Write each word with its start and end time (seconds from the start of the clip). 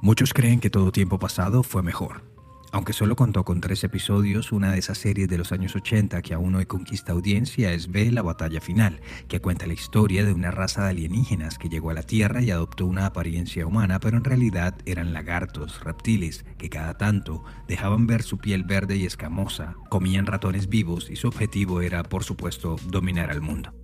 Muchos 0.00 0.34
creen 0.34 0.60
que 0.60 0.68
todo 0.68 0.90
tiempo 0.90 1.18
pasado 1.18 1.62
fue 1.62 1.82
mejor. 1.82 2.32
Aunque 2.72 2.94
solo 2.94 3.16
contó 3.16 3.44
con 3.44 3.60
tres 3.60 3.84
episodios, 3.84 4.50
una 4.50 4.72
de 4.72 4.78
esas 4.78 4.96
series 4.96 5.28
de 5.28 5.36
los 5.36 5.52
años 5.52 5.76
80 5.76 6.22
que 6.22 6.32
aún 6.32 6.54
hoy 6.54 6.64
conquista 6.64 7.12
audiencia 7.12 7.72
es 7.72 7.92
B, 7.92 8.10
la 8.10 8.22
batalla 8.22 8.62
final, 8.62 9.02
que 9.28 9.40
cuenta 9.40 9.66
la 9.66 9.74
historia 9.74 10.24
de 10.24 10.32
una 10.32 10.50
raza 10.50 10.84
de 10.84 10.90
alienígenas 10.90 11.58
que 11.58 11.68
llegó 11.68 11.90
a 11.90 11.94
la 11.94 12.02
Tierra 12.02 12.40
y 12.42 12.50
adoptó 12.50 12.86
una 12.86 13.04
apariencia 13.04 13.66
humana, 13.66 14.00
pero 14.00 14.16
en 14.16 14.24
realidad 14.24 14.74
eran 14.86 15.12
lagartos, 15.12 15.84
reptiles, 15.84 16.46
que 16.56 16.70
cada 16.70 16.96
tanto 16.96 17.44
dejaban 17.68 18.06
ver 18.06 18.22
su 18.22 18.38
piel 18.38 18.64
verde 18.64 18.96
y 18.96 19.04
escamosa, 19.04 19.76
comían 19.90 20.24
ratones 20.24 20.70
vivos 20.70 21.10
y 21.10 21.16
su 21.16 21.28
objetivo 21.28 21.82
era, 21.82 22.02
por 22.02 22.24
supuesto, 22.24 22.76
dominar 22.88 23.30
al 23.30 23.42
mundo. 23.42 23.74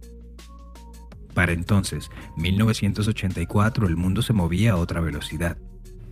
Para 1.38 1.52
entonces, 1.52 2.10
1984, 2.34 3.86
el 3.86 3.94
mundo 3.94 4.22
se 4.22 4.32
movía 4.32 4.72
a 4.72 4.76
otra 4.76 5.00
velocidad. 5.00 5.56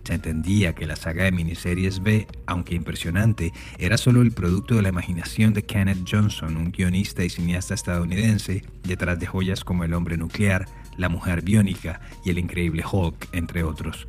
Se 0.05 0.13
entendía 0.13 0.73
que 0.73 0.87
la 0.87 0.95
saga 0.95 1.25
de 1.25 1.33
miniseries 1.33 2.01
B, 2.01 2.27
aunque 2.45 2.75
impresionante, 2.75 3.51
era 3.77 3.97
solo 3.97 4.21
el 4.21 4.31
producto 4.31 4.75
de 4.75 4.83
la 4.83 4.87
imaginación 4.87 5.53
de 5.53 5.65
Kenneth 5.65 6.07
Johnson, 6.09 6.55
un 6.55 6.71
guionista 6.71 7.25
y 7.25 7.29
cineasta 7.29 7.73
estadounidense, 7.73 8.63
detrás 8.83 9.19
de 9.19 9.25
joyas 9.25 9.65
como 9.65 9.83
El 9.83 9.95
hombre 9.95 10.15
nuclear, 10.15 10.65
La 10.95 11.09
mujer 11.09 11.41
biónica 11.41 11.99
y 12.23 12.29
El 12.29 12.39
increíble 12.39 12.85
Hulk, 12.89 13.27
entre 13.33 13.65
otros. 13.65 14.07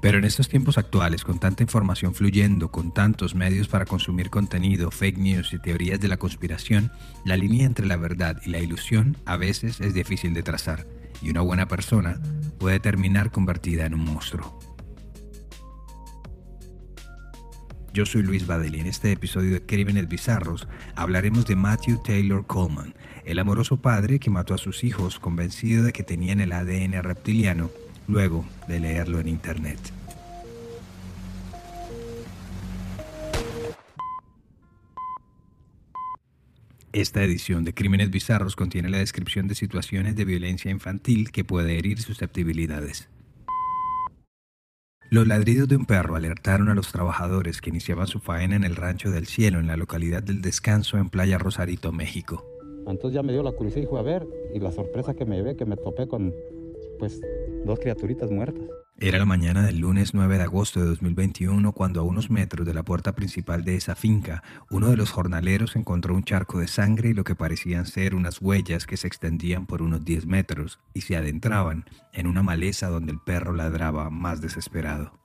Pero 0.00 0.16
en 0.16 0.24
estos 0.24 0.48
tiempos 0.48 0.78
actuales, 0.78 1.24
con 1.24 1.38
tanta 1.38 1.62
información 1.62 2.14
fluyendo, 2.14 2.70
con 2.70 2.92
tantos 2.92 3.34
medios 3.34 3.68
para 3.68 3.84
consumir 3.84 4.30
contenido, 4.30 4.90
fake 4.90 5.18
news 5.18 5.52
y 5.52 5.58
teorías 5.58 6.00
de 6.00 6.08
la 6.08 6.16
conspiración, 6.16 6.90
la 7.24 7.36
línea 7.36 7.66
entre 7.66 7.86
la 7.86 7.96
verdad 7.96 8.40
y 8.44 8.50
la 8.50 8.60
ilusión 8.60 9.18
a 9.26 9.36
veces 9.36 9.80
es 9.80 9.92
difícil 9.92 10.32
de 10.32 10.42
trazar, 10.42 10.86
y 11.20 11.28
una 11.28 11.42
buena 11.42 11.68
persona 11.68 12.18
puede 12.58 12.80
terminar 12.80 13.30
convertida 13.30 13.84
en 13.84 13.94
un 13.94 14.04
monstruo. 14.04 14.58
Yo 17.92 18.06
soy 18.06 18.22
Luis 18.22 18.46
Badel 18.46 18.76
y 18.76 18.80
en 18.80 18.86
este 18.86 19.10
episodio 19.10 19.52
de 19.52 19.66
Crímenes 19.66 20.08
Bizarros 20.08 20.68
hablaremos 20.94 21.44
de 21.44 21.56
Matthew 21.56 22.00
Taylor 22.04 22.46
Coleman, 22.46 22.94
el 23.24 23.38
amoroso 23.38 23.78
padre 23.78 24.20
que 24.20 24.30
mató 24.30 24.54
a 24.54 24.58
sus 24.58 24.84
hijos 24.84 25.18
convencido 25.18 25.82
de 25.82 25.92
que 25.92 26.04
tenían 26.04 26.40
el 26.40 26.52
ADN 26.52 27.02
reptiliano 27.02 27.70
luego 28.06 28.44
de 28.68 28.80
leerlo 28.80 29.18
en 29.18 29.28
internet. 29.28 29.78
Esta 36.92 37.22
edición 37.22 37.62
de 37.62 37.72
Crímenes 37.72 38.10
Bizarros 38.10 38.56
contiene 38.56 38.88
la 38.88 38.98
descripción 38.98 39.46
de 39.46 39.54
situaciones 39.54 40.16
de 40.16 40.24
violencia 40.24 40.72
infantil 40.72 41.30
que 41.30 41.44
puede 41.44 41.78
herir 41.78 42.02
susceptibilidades. 42.02 43.08
Los 45.08 45.28
ladridos 45.28 45.68
de 45.68 45.76
un 45.76 45.86
perro 45.86 46.16
alertaron 46.16 46.68
a 46.68 46.74
los 46.74 46.90
trabajadores 46.90 47.60
que 47.60 47.70
iniciaban 47.70 48.08
su 48.08 48.18
faena 48.18 48.56
en 48.56 48.64
el 48.64 48.74
Rancho 48.74 49.12
del 49.12 49.26
Cielo, 49.26 49.60
en 49.60 49.68
la 49.68 49.76
localidad 49.76 50.24
del 50.24 50.42
Descanso, 50.42 50.98
en 50.98 51.10
Playa 51.10 51.38
Rosarito, 51.38 51.92
México. 51.92 52.44
Entonces 52.88 53.14
ya 53.14 53.22
me 53.22 53.32
dio 53.32 53.44
la 53.44 53.52
curiosidad 53.52 53.84
y 53.84 53.86
fue 53.86 54.00
a 54.00 54.02
ver, 54.02 54.26
y 54.52 54.58
la 54.58 54.72
sorpresa 54.72 55.14
que 55.14 55.24
me 55.24 55.36
llevé, 55.36 55.54
que 55.54 55.66
me 55.66 55.76
topé 55.76 56.08
con, 56.08 56.34
pues, 57.00 57.20
dos 57.64 57.80
criaturitas 57.80 58.30
muertas. 58.30 58.62
Era 58.98 59.18
la 59.18 59.24
mañana 59.24 59.62
del 59.62 59.78
lunes 59.78 60.12
9 60.12 60.36
de 60.36 60.42
agosto 60.42 60.80
de 60.80 60.86
2021 60.86 61.72
cuando 61.72 62.00
a 62.00 62.02
unos 62.02 62.30
metros 62.30 62.66
de 62.66 62.74
la 62.74 62.82
puerta 62.82 63.14
principal 63.14 63.64
de 63.64 63.76
esa 63.76 63.94
finca, 63.94 64.42
uno 64.70 64.90
de 64.90 64.98
los 64.98 65.10
jornaleros 65.10 65.74
encontró 65.74 66.14
un 66.14 66.22
charco 66.22 66.60
de 66.60 66.68
sangre 66.68 67.08
y 67.08 67.14
lo 67.14 67.24
que 67.24 67.34
parecían 67.34 67.86
ser 67.86 68.14
unas 68.14 68.42
huellas 68.42 68.86
que 68.86 68.98
se 68.98 69.06
extendían 69.06 69.64
por 69.64 69.80
unos 69.80 70.04
10 70.04 70.26
metros 70.26 70.78
y 70.92 71.00
se 71.00 71.16
adentraban 71.16 71.86
en 72.12 72.26
una 72.26 72.42
maleza 72.42 72.88
donde 72.88 73.12
el 73.12 73.20
perro 73.20 73.54
ladraba 73.54 74.10
más 74.10 74.42
desesperado. 74.42 75.18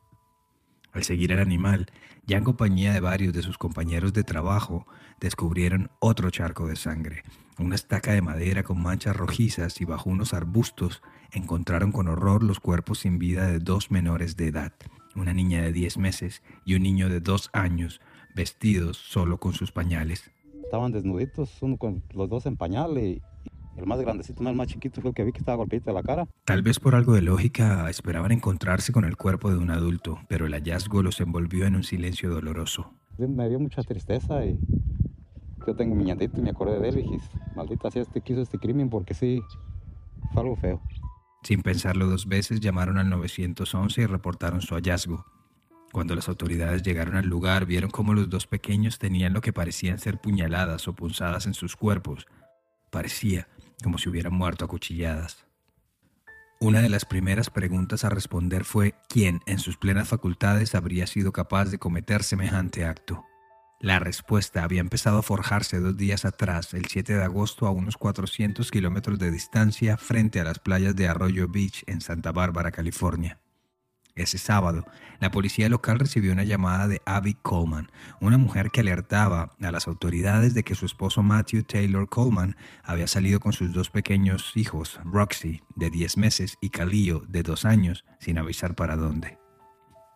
Al 0.93 1.03
seguir 1.03 1.33
el 1.33 1.39
animal, 1.39 1.87
ya 2.25 2.37
en 2.37 2.45
compañía 2.45 2.93
de 2.93 3.01
varios 3.01 3.33
de 3.33 3.41
sus 3.41 3.57
compañeros 3.57 4.13
de 4.13 4.23
trabajo, 4.23 4.87
descubrieron 5.19 5.91
otro 5.99 6.29
charco 6.29 6.67
de 6.67 6.77
sangre, 6.77 7.23
una 7.59 7.75
estaca 7.75 8.11
de 8.11 8.21
madera 8.21 8.63
con 8.63 8.81
manchas 8.81 9.15
rojizas 9.15 9.79
y 9.81 9.85
bajo 9.85 10.09
unos 10.09 10.33
arbustos 10.33 11.01
encontraron 11.31 11.91
con 11.91 12.07
horror 12.07 12.43
los 12.43 12.59
cuerpos 12.59 12.99
sin 12.99 13.17
vida 13.17 13.47
de 13.47 13.59
dos 13.59 13.91
menores 13.91 14.35
de 14.35 14.47
edad, 14.47 14.73
una 15.15 15.33
niña 15.33 15.61
de 15.61 15.71
10 15.71 15.97
meses 15.97 16.43
y 16.65 16.75
un 16.75 16.83
niño 16.83 17.09
de 17.09 17.21
2 17.21 17.49
años, 17.53 18.01
vestidos 18.35 18.97
solo 18.97 19.39
con 19.39 19.53
sus 19.53 19.71
pañales. 19.71 20.31
Estaban 20.63 20.91
desnuditos, 20.91 21.61
uno 21.61 21.77
con 21.77 22.03
los 22.13 22.29
dos 22.29 22.45
en 22.45 22.57
pañal 22.57 22.97
y 22.97 23.21
el 23.77 23.85
más 23.85 23.99
grandecito, 23.99 24.47
el 24.47 24.55
más 24.55 24.67
chiquito 24.67 25.01
fue 25.01 25.09
el 25.09 25.15
que 25.15 25.23
vi 25.23 25.31
que 25.31 25.39
estaba 25.39 25.57
golpeado 25.57 25.85
de 25.85 25.93
la 25.93 26.03
cara. 26.03 26.27
Tal 26.45 26.61
vez 26.61 26.79
por 26.79 26.95
algo 26.95 27.13
de 27.13 27.21
lógica 27.21 27.89
esperaban 27.89 28.31
encontrarse 28.31 28.91
con 28.91 29.05
el 29.05 29.17
cuerpo 29.17 29.51
de 29.51 29.57
un 29.57 29.69
adulto, 29.69 30.19
pero 30.27 30.45
el 30.45 30.53
hallazgo 30.53 31.03
los 31.03 31.19
envolvió 31.19 31.65
en 31.65 31.75
un 31.75 31.83
silencio 31.83 32.29
doloroso. 32.29 32.93
Me 33.17 33.47
dio 33.49 33.59
mucha 33.59 33.81
tristeza 33.83 34.45
y 34.45 34.59
yo 35.65 35.75
tengo 35.75 35.95
mi 35.95 36.09
y 36.11 36.41
me 36.41 36.49
acordé 36.49 36.79
de 36.79 36.89
él 36.89 36.99
y 36.99 37.01
dije, 37.03 37.19
maldita 37.55 37.91
sea 37.91 38.01
este 38.01 38.21
que 38.21 38.33
hizo 38.33 38.41
este 38.41 38.59
crimen 38.59 38.89
porque 38.89 39.13
sí, 39.13 39.41
fue 40.33 40.41
algo 40.41 40.55
feo. 40.55 40.81
Sin 41.43 41.61
pensarlo 41.61 42.07
dos 42.07 42.27
veces, 42.27 42.59
llamaron 42.59 42.97
al 42.97 43.09
911 43.09 44.01
y 44.01 44.05
reportaron 44.05 44.61
su 44.61 44.75
hallazgo. 44.75 45.25
Cuando 45.91 46.15
las 46.15 46.27
autoridades 46.27 46.83
llegaron 46.83 47.15
al 47.15 47.27
lugar, 47.27 47.65
vieron 47.65 47.89
cómo 47.89 48.13
los 48.13 48.29
dos 48.29 48.47
pequeños 48.47 48.99
tenían 48.99 49.33
lo 49.33 49.41
que 49.41 49.53
parecían 49.53 49.99
ser 49.99 50.19
puñaladas 50.19 50.87
o 50.87 50.93
punzadas 50.93 51.45
en 51.45 51.53
sus 51.53 51.75
cuerpos. 51.75 52.25
Parecía 52.89 53.47
como 53.83 53.97
si 53.97 54.09
hubieran 54.09 54.33
muerto 54.33 54.65
a 54.65 54.67
cuchilladas. 54.67 55.45
Una 56.59 56.81
de 56.81 56.89
las 56.89 57.05
primeras 57.05 57.49
preguntas 57.49 58.03
a 58.03 58.09
responder 58.09 58.63
fue 58.63 58.95
quién 59.09 59.41
en 59.45 59.59
sus 59.59 59.77
plenas 59.77 60.07
facultades 60.07 60.73
habría 60.73 61.05
sido 61.05 61.31
capaz 61.31 61.65
de 61.65 61.77
cometer 61.77 62.23
semejante 62.23 62.85
acto. 62.85 63.23
La 63.85 63.99
respuesta 63.99 64.63
había 64.63 64.81
empezado 64.81 65.19
a 65.19 65.21
forjarse 65.21 65.79
dos 65.79 65.95
días 65.95 66.25
atrás, 66.25 66.73
el 66.73 66.87
7 66.87 67.17
de 67.17 67.23
agosto, 67.23 67.67
a 67.67 67.69
unos 67.69 67.97
400 67.97 68.71
kilómetros 68.71 69.19
de 69.19 69.29
distancia, 69.29 69.95
frente 69.95 70.39
a 70.39 70.43
las 70.43 70.57
playas 70.57 70.95
de 70.95 71.07
Arroyo 71.07 71.47
Beach, 71.47 71.83
en 71.85 72.01
Santa 72.01 72.31
Bárbara, 72.31 72.71
California. 72.71 73.37
Ese 74.15 74.39
sábado, 74.39 74.87
la 75.19 75.29
policía 75.29 75.69
local 75.69 75.99
recibió 75.99 76.31
una 76.31 76.43
llamada 76.43 76.87
de 76.87 77.03
Abby 77.05 77.35
Coleman, 77.35 77.91
una 78.19 78.39
mujer 78.39 78.71
que 78.71 78.81
alertaba 78.81 79.51
a 79.61 79.71
las 79.71 79.87
autoridades 79.87 80.55
de 80.55 80.63
que 80.63 80.73
su 80.73 80.87
esposo 80.87 81.21
Matthew 81.21 81.61
Taylor 81.61 82.09
Coleman 82.09 82.55
había 82.83 83.05
salido 83.05 83.39
con 83.39 83.53
sus 83.53 83.71
dos 83.71 83.91
pequeños 83.91 84.53
hijos, 84.55 84.99
Roxy, 85.03 85.61
de 85.75 85.91
10 85.91 86.17
meses, 86.17 86.57
y 86.59 86.71
Khalil, 86.71 87.21
de 87.27 87.43
2 87.43 87.65
años, 87.65 88.03
sin 88.19 88.39
avisar 88.39 88.73
para 88.73 88.95
dónde. 88.95 89.44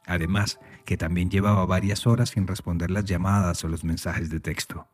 Además, 0.10 0.60
que 0.84 0.98
también 0.98 1.30
llevaba 1.30 1.66
varias 1.66 2.06
horas 2.06 2.32
sin 2.32 2.48
responder 2.48 2.92
las 2.92 3.06
llamadas 3.06 3.64
o 3.64 3.70
los 3.70 3.86
mensajes 3.86 4.30
de 4.30 4.42
texto. 4.42 4.88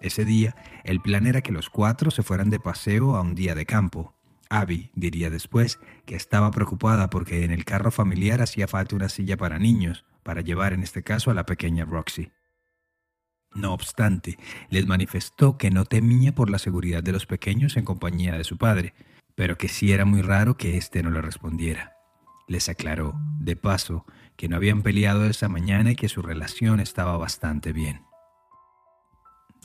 Ese 0.00 0.24
día, 0.24 0.56
el 0.84 1.02
plan 1.02 1.26
era 1.26 1.42
que 1.42 1.52
los 1.52 1.68
cuatro 1.68 2.10
se 2.10 2.22
fueran 2.22 2.48
de 2.48 2.60
paseo 2.60 3.16
a 3.16 3.20
un 3.20 3.34
día 3.34 3.54
de 3.54 3.66
campo, 3.66 4.16
Abby 4.48 4.90
diría 4.94 5.30
después 5.30 5.78
que 6.04 6.14
estaba 6.14 6.50
preocupada 6.50 7.10
porque 7.10 7.44
en 7.44 7.50
el 7.50 7.64
carro 7.64 7.90
familiar 7.90 8.40
hacía 8.42 8.68
falta 8.68 8.96
una 8.96 9.08
silla 9.08 9.36
para 9.36 9.58
niños, 9.58 10.04
para 10.22 10.40
llevar 10.40 10.72
en 10.72 10.82
este 10.82 11.02
caso 11.02 11.30
a 11.30 11.34
la 11.34 11.46
pequeña 11.46 11.84
Roxy. 11.84 12.30
No 13.54 13.72
obstante, 13.72 14.38
les 14.68 14.86
manifestó 14.86 15.56
que 15.56 15.70
no 15.70 15.84
temía 15.84 16.34
por 16.34 16.50
la 16.50 16.58
seguridad 16.58 17.02
de 17.02 17.12
los 17.12 17.26
pequeños 17.26 17.76
en 17.76 17.84
compañía 17.84 18.36
de 18.36 18.44
su 18.44 18.58
padre, 18.58 18.94
pero 19.34 19.56
que 19.56 19.68
sí 19.68 19.92
era 19.92 20.04
muy 20.04 20.22
raro 20.22 20.56
que 20.56 20.76
éste 20.76 21.02
no 21.02 21.10
le 21.10 21.22
respondiera. 21.22 21.96
Les 22.48 22.68
aclaró, 22.68 23.14
de 23.40 23.56
paso, 23.56 24.04
que 24.36 24.48
no 24.48 24.56
habían 24.56 24.82
peleado 24.82 25.24
esa 25.26 25.48
mañana 25.48 25.92
y 25.92 25.96
que 25.96 26.08
su 26.08 26.22
relación 26.22 26.80
estaba 26.80 27.16
bastante 27.16 27.72
bien. 27.72 28.06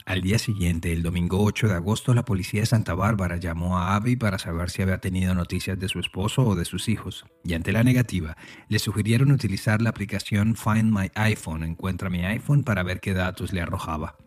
Al 0.05 0.21
día 0.21 0.39
siguiente, 0.39 0.91
el 0.91 1.03
domingo 1.03 1.43
8 1.43 1.67
de 1.67 1.75
agosto, 1.75 2.15
la 2.15 2.25
policía 2.25 2.61
de 2.61 2.65
Santa 2.65 2.95
Bárbara 2.95 3.37
llamó 3.37 3.77
a 3.77 3.95
Abby 3.95 4.15
para 4.15 4.39
saber 4.39 4.71
si 4.71 4.81
había 4.81 4.97
tenido 4.97 5.35
noticias 5.35 5.77
de 5.77 5.87
su 5.87 5.99
esposo 5.99 6.43
o 6.43 6.55
de 6.55 6.65
sus 6.65 6.89
hijos, 6.89 7.25
y 7.43 7.53
ante 7.53 7.71
la 7.71 7.83
negativa, 7.83 8.35
le 8.67 8.79
sugirieron 8.79 9.31
utilizar 9.31 9.81
la 9.81 9.91
aplicación 9.91 10.55
Find 10.55 10.91
My 10.91 11.11
iPhone, 11.13 11.63
Encuentra 11.63 12.09
mi 12.09 12.25
iPhone, 12.25 12.63
para 12.63 12.81
ver 12.81 12.99
qué 12.99 13.13
datos 13.13 13.53
le 13.53 13.61
arrojaba. 13.61 14.17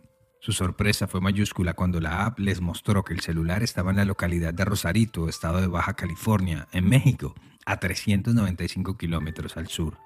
Su 0.41 0.53
sorpresa 0.53 1.09
fue 1.09 1.21
mayúscula 1.21 1.73
cuando 1.73 2.01
la 2.01 2.25
app 2.25 2.39
les 2.39 2.61
mostró 2.61 3.03
que 3.03 3.15
el 3.15 3.21
celular 3.21 3.63
estaba 3.63 3.91
en 3.91 3.97
la 3.97 4.05
localidad 4.05 4.55
de 4.55 4.65
Rosarito, 4.65 5.29
estado 5.29 5.61
de 5.61 5.67
Baja 5.67 5.95
California, 5.95 6.69
en 6.73 6.89
México, 6.89 7.35
a 7.67 7.81
395 7.81 8.97
kilómetros 8.97 9.57
al 9.57 9.69
sur. 9.69 9.99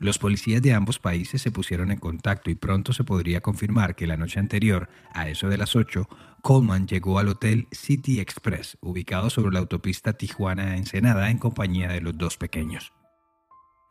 Los 0.00 0.18
policías 0.18 0.62
de 0.62 0.74
ambos 0.74 1.00
países 1.00 1.42
se 1.42 1.50
pusieron 1.50 1.90
en 1.90 1.98
contacto 1.98 2.50
y 2.50 2.54
pronto 2.54 2.92
se 2.92 3.02
podría 3.02 3.40
confirmar 3.40 3.96
que 3.96 4.06
la 4.06 4.16
noche 4.16 4.38
anterior, 4.38 4.88
a 5.12 5.28
eso 5.28 5.48
de 5.48 5.58
las 5.58 5.74
8, 5.74 6.08
Coleman 6.40 6.86
llegó 6.86 7.18
al 7.18 7.26
hotel 7.26 7.66
City 7.72 8.20
Express, 8.20 8.78
ubicado 8.80 9.28
sobre 9.28 9.52
la 9.52 9.58
autopista 9.58 10.12
Tijuana-Ensenada, 10.12 11.30
en 11.30 11.38
compañía 11.38 11.88
de 11.88 12.00
los 12.00 12.16
dos 12.16 12.36
pequeños. 12.36 12.92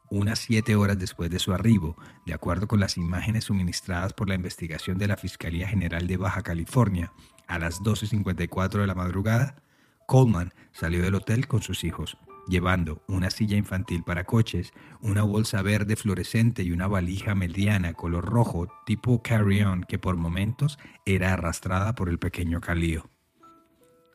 Unas 0.10 0.40
siete 0.40 0.78
horas 0.78 0.98
después 0.98 1.30
de 1.30 1.40
su 1.40 1.54
arribo, 1.54 1.98
de 2.26 2.34
acuerdo 2.34 2.70
con 2.70 2.80
las 2.80 2.96
imágenes 2.96 3.44
suministradas 3.44 4.14
por 4.14 4.30
la 4.30 4.36
investigación 4.36 4.98
de 4.98 5.10
la 5.10 5.18
Fiscalía 5.18 5.68
General 5.68 6.08
de 6.08 6.16
Baja 6.16 6.42
California, 6.42 7.12
a 7.48 7.60
las 7.60 7.82
12.54 7.82 8.80
de 8.80 8.88
la 8.88 8.96
madrugada, 8.96 9.62
Coleman 10.06 10.54
salió 10.72 11.04
del 11.04 11.16
hotel 11.16 11.50
con 11.50 11.62
sus 11.62 11.84
hijos, 11.84 12.18
llevando 12.48 13.04
una 13.08 13.30
silla 13.30 13.58
infantil 13.58 14.04
para 14.04 14.24
coches, 14.24 14.74
una 15.02 15.24
bolsa 15.24 15.62
verde 15.62 15.96
fluorescente 15.96 16.64
y 16.64 16.72
una 16.72 16.88
valija 16.88 17.36
mediana 17.36 17.94
color 17.94 18.26
rojo 18.26 18.68
tipo 18.86 19.22
carry-on 19.22 19.84
que 19.84 20.00
por 20.00 20.16
momentos 20.16 20.80
era 21.06 21.34
arrastrada 21.34 21.96
por 21.96 22.10
el 22.10 22.20
pequeño 22.20 22.62
Calío. 22.62 23.10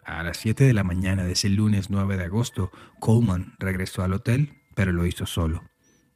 A 0.04 0.22
las 0.22 0.38
7 0.38 0.64
de 0.64 0.72
la 0.72 0.82
mañana 0.82 1.24
de 1.24 1.32
ese 1.32 1.48
lunes 1.48 1.88
9 1.88 2.16
de 2.16 2.24
agosto, 2.24 2.72
Coleman 2.98 3.54
regresó 3.58 4.02
al 4.02 4.14
hotel, 4.14 4.62
pero 4.74 4.92
lo 4.92 5.06
hizo 5.06 5.26
solo. 5.26 5.62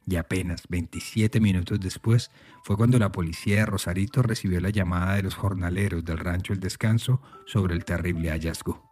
Y 0.05 0.15
apenas 0.15 0.63
27 0.69 1.39
minutos 1.39 1.79
después 1.79 2.31
fue 2.63 2.77
cuando 2.77 2.99
la 2.99 3.11
policía 3.11 3.57
de 3.57 3.65
Rosarito 3.65 4.21
recibió 4.21 4.59
la 4.59 4.69
llamada 4.69 5.15
de 5.15 5.23
los 5.23 5.35
jornaleros 5.35 6.03
del 6.03 6.17
rancho 6.17 6.53
El 6.53 6.59
Descanso 6.59 7.21
sobre 7.45 7.75
el 7.75 7.85
terrible 7.85 8.29
hallazgo. 8.29 8.86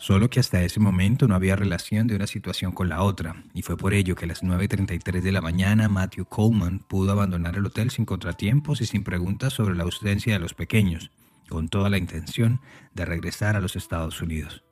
Solo 0.00 0.30
que 0.30 0.38
hasta 0.38 0.62
ese 0.62 0.78
momento 0.78 1.26
no 1.26 1.34
había 1.34 1.56
relación 1.56 2.06
de 2.06 2.14
una 2.14 2.28
situación 2.28 2.70
con 2.70 2.88
la 2.88 3.02
otra, 3.02 3.42
y 3.52 3.62
fue 3.62 3.76
por 3.76 3.94
ello 3.94 4.14
que 4.14 4.26
a 4.26 4.28
las 4.28 4.44
9.33 4.44 5.20
de 5.20 5.32
la 5.32 5.40
mañana 5.40 5.88
Matthew 5.88 6.26
Coleman 6.26 6.78
pudo 6.78 7.10
abandonar 7.10 7.56
el 7.56 7.66
hotel 7.66 7.90
sin 7.90 8.04
contratiempos 8.04 8.80
y 8.80 8.86
sin 8.86 9.02
preguntas 9.02 9.54
sobre 9.54 9.74
la 9.74 9.82
ausencia 9.82 10.34
de 10.34 10.38
los 10.38 10.54
pequeños, 10.54 11.10
con 11.48 11.68
toda 11.68 11.90
la 11.90 11.98
intención 11.98 12.60
de 12.94 13.06
regresar 13.06 13.56
a 13.56 13.60
los 13.60 13.74
Estados 13.74 14.22
Unidos. 14.22 14.62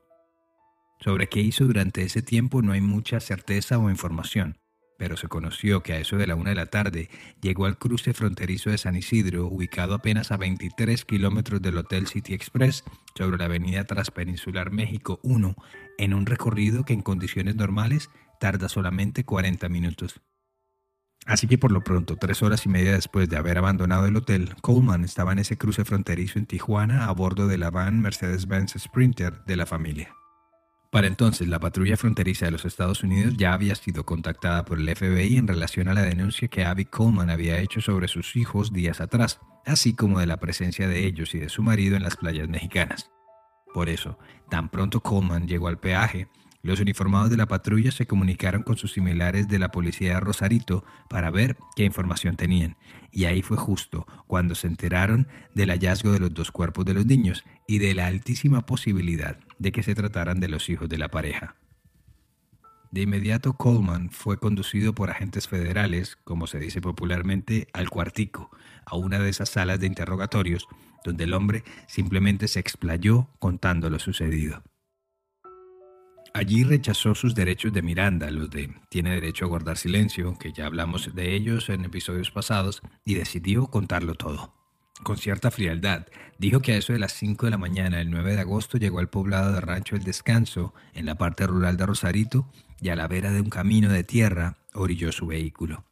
Sobre 1.00 1.28
qué 1.28 1.40
hizo 1.40 1.64
durante 1.64 2.02
ese 2.02 2.22
tiempo 2.22 2.62
no 2.62 2.72
hay 2.72 2.80
mucha 2.80 3.18
certeza 3.18 3.78
o 3.78 3.90
información, 3.90 4.58
pero 4.98 5.16
se 5.16 5.28
conoció 5.28 5.82
que 5.82 5.92
a 5.92 5.98
eso 5.98 6.16
de 6.16 6.26
la 6.26 6.34
una 6.34 6.50
de 6.50 6.56
la 6.56 6.66
tarde 6.66 7.08
llegó 7.40 7.66
al 7.66 7.78
cruce 7.78 8.14
fronterizo 8.14 8.70
de 8.70 8.78
San 8.78 8.96
Isidro, 8.96 9.46
ubicado 9.46 9.94
apenas 9.94 10.32
a 10.32 10.36
23 10.36 11.04
kilómetros 11.04 11.62
del 11.62 11.78
Hotel 11.78 12.06
City 12.06 12.34
Express, 12.34 12.84
sobre 13.14 13.38
la 13.38 13.46
avenida 13.46 13.84
Transpeninsular 13.84 14.70
México 14.70 15.20
1, 15.22 15.54
en 15.98 16.14
un 16.14 16.26
recorrido 16.26 16.84
que 16.84 16.92
en 16.92 17.02
condiciones 17.02 17.56
normales 17.56 18.10
tarda 18.40 18.68
solamente 18.68 19.24
40 19.24 19.68
minutos. 19.68 20.20
Así 21.26 21.48
que 21.48 21.58
por 21.58 21.72
lo 21.72 21.82
pronto, 21.82 22.16
tres 22.16 22.42
horas 22.42 22.66
y 22.66 22.68
media 22.68 22.92
después 22.92 23.28
de 23.28 23.36
haber 23.36 23.58
abandonado 23.58 24.06
el 24.06 24.16
hotel, 24.16 24.54
Coleman 24.60 25.04
estaba 25.04 25.32
en 25.32 25.40
ese 25.40 25.58
cruce 25.58 25.84
fronterizo 25.84 26.38
en 26.38 26.46
Tijuana 26.46 27.06
a 27.06 27.12
bordo 27.12 27.48
de 27.48 27.58
la 27.58 27.70
van 27.70 28.00
Mercedes-Benz 28.00 28.74
Sprinter 28.78 29.44
de 29.44 29.56
la 29.56 29.66
familia. 29.66 30.14
Para 30.96 31.08
entonces, 31.08 31.46
la 31.46 31.60
patrulla 31.60 31.98
fronteriza 31.98 32.46
de 32.46 32.52
los 32.52 32.64
Estados 32.64 33.02
Unidos 33.02 33.34
ya 33.36 33.52
había 33.52 33.74
sido 33.74 34.06
contactada 34.06 34.64
por 34.64 34.80
el 34.80 34.96
FBI 34.96 35.36
en 35.36 35.46
relación 35.46 35.88
a 35.88 35.92
la 35.92 36.00
denuncia 36.00 36.48
que 36.48 36.64
Abby 36.64 36.86
Coleman 36.86 37.28
había 37.28 37.58
hecho 37.58 37.82
sobre 37.82 38.08
sus 38.08 38.34
hijos 38.34 38.72
días 38.72 39.02
atrás, 39.02 39.38
así 39.66 39.94
como 39.94 40.20
de 40.20 40.24
la 40.24 40.38
presencia 40.38 40.88
de 40.88 41.04
ellos 41.04 41.34
y 41.34 41.38
de 41.38 41.50
su 41.50 41.62
marido 41.62 41.96
en 41.96 42.02
las 42.02 42.16
playas 42.16 42.48
mexicanas. 42.48 43.10
Por 43.74 43.90
eso, 43.90 44.18
tan 44.48 44.70
pronto 44.70 45.02
Coleman 45.02 45.46
llegó 45.46 45.68
al 45.68 45.78
peaje, 45.78 46.28
los 46.62 46.80
uniformados 46.80 47.30
de 47.30 47.36
la 47.36 47.46
patrulla 47.46 47.90
se 47.90 48.06
comunicaron 48.06 48.62
con 48.62 48.76
sus 48.76 48.92
similares 48.92 49.48
de 49.48 49.58
la 49.58 49.70
policía 49.70 50.14
de 50.14 50.20
Rosarito 50.20 50.84
para 51.08 51.30
ver 51.30 51.56
qué 51.76 51.84
información 51.84 52.36
tenían, 52.36 52.76
y 53.10 53.24
ahí 53.24 53.42
fue 53.42 53.56
justo 53.56 54.06
cuando 54.26 54.54
se 54.54 54.66
enteraron 54.66 55.28
del 55.54 55.70
hallazgo 55.70 56.12
de 56.12 56.20
los 56.20 56.34
dos 56.34 56.50
cuerpos 56.50 56.84
de 56.84 56.94
los 56.94 57.06
niños 57.06 57.44
y 57.66 57.78
de 57.78 57.94
la 57.94 58.06
altísima 58.06 58.66
posibilidad 58.66 59.38
de 59.58 59.72
que 59.72 59.82
se 59.82 59.94
trataran 59.94 60.40
de 60.40 60.48
los 60.48 60.68
hijos 60.68 60.88
de 60.88 60.98
la 60.98 61.08
pareja. 61.08 61.56
De 62.90 63.02
inmediato 63.02 63.52
Coleman 63.54 64.10
fue 64.10 64.38
conducido 64.38 64.94
por 64.94 65.10
agentes 65.10 65.48
federales, 65.48 66.16
como 66.24 66.46
se 66.46 66.58
dice 66.58 66.80
popularmente, 66.80 67.68
al 67.72 67.90
cuartico, 67.90 68.50
a 68.86 68.96
una 68.96 69.18
de 69.18 69.28
esas 69.28 69.50
salas 69.50 69.80
de 69.80 69.86
interrogatorios, 69.86 70.66
donde 71.04 71.24
el 71.24 71.34
hombre 71.34 71.64
simplemente 71.88 72.48
se 72.48 72.60
explayó 72.60 73.28
contando 73.38 73.90
lo 73.90 73.98
sucedido. 73.98 74.62
Allí 76.36 76.64
rechazó 76.64 77.14
sus 77.14 77.34
derechos 77.34 77.72
de 77.72 77.80
Miranda, 77.80 78.30
los 78.30 78.50
de 78.50 78.70
tiene 78.90 79.14
derecho 79.14 79.46
a 79.46 79.48
guardar 79.48 79.78
silencio, 79.78 80.36
que 80.38 80.52
ya 80.52 80.66
hablamos 80.66 81.14
de 81.14 81.34
ellos 81.34 81.70
en 81.70 81.86
episodios 81.86 82.30
pasados, 82.30 82.82
y 83.06 83.14
decidió 83.14 83.68
contarlo 83.68 84.12
todo. 84.16 84.52
Con 85.02 85.16
cierta 85.16 85.50
frialdad, 85.50 86.06
dijo 86.36 86.60
que 86.60 86.72
a 86.72 86.76
eso 86.76 86.92
de 86.92 86.98
las 86.98 87.14
5 87.14 87.46
de 87.46 87.52
la 87.52 87.56
mañana 87.56 87.96
del 87.96 88.10
9 88.10 88.34
de 88.34 88.40
agosto 88.42 88.76
llegó 88.76 88.98
al 88.98 89.08
poblado 89.08 89.50
de 89.50 89.62
Rancho 89.62 89.96
El 89.96 90.04
Descanso, 90.04 90.74
en 90.92 91.06
la 91.06 91.14
parte 91.14 91.46
rural 91.46 91.78
de 91.78 91.86
Rosarito, 91.86 92.46
y 92.82 92.90
a 92.90 92.96
la 92.96 93.08
vera 93.08 93.30
de 93.30 93.40
un 93.40 93.48
camino 93.48 93.88
de 93.90 94.04
tierra 94.04 94.58
orilló 94.74 95.12
su 95.12 95.26
vehículo. 95.26 95.86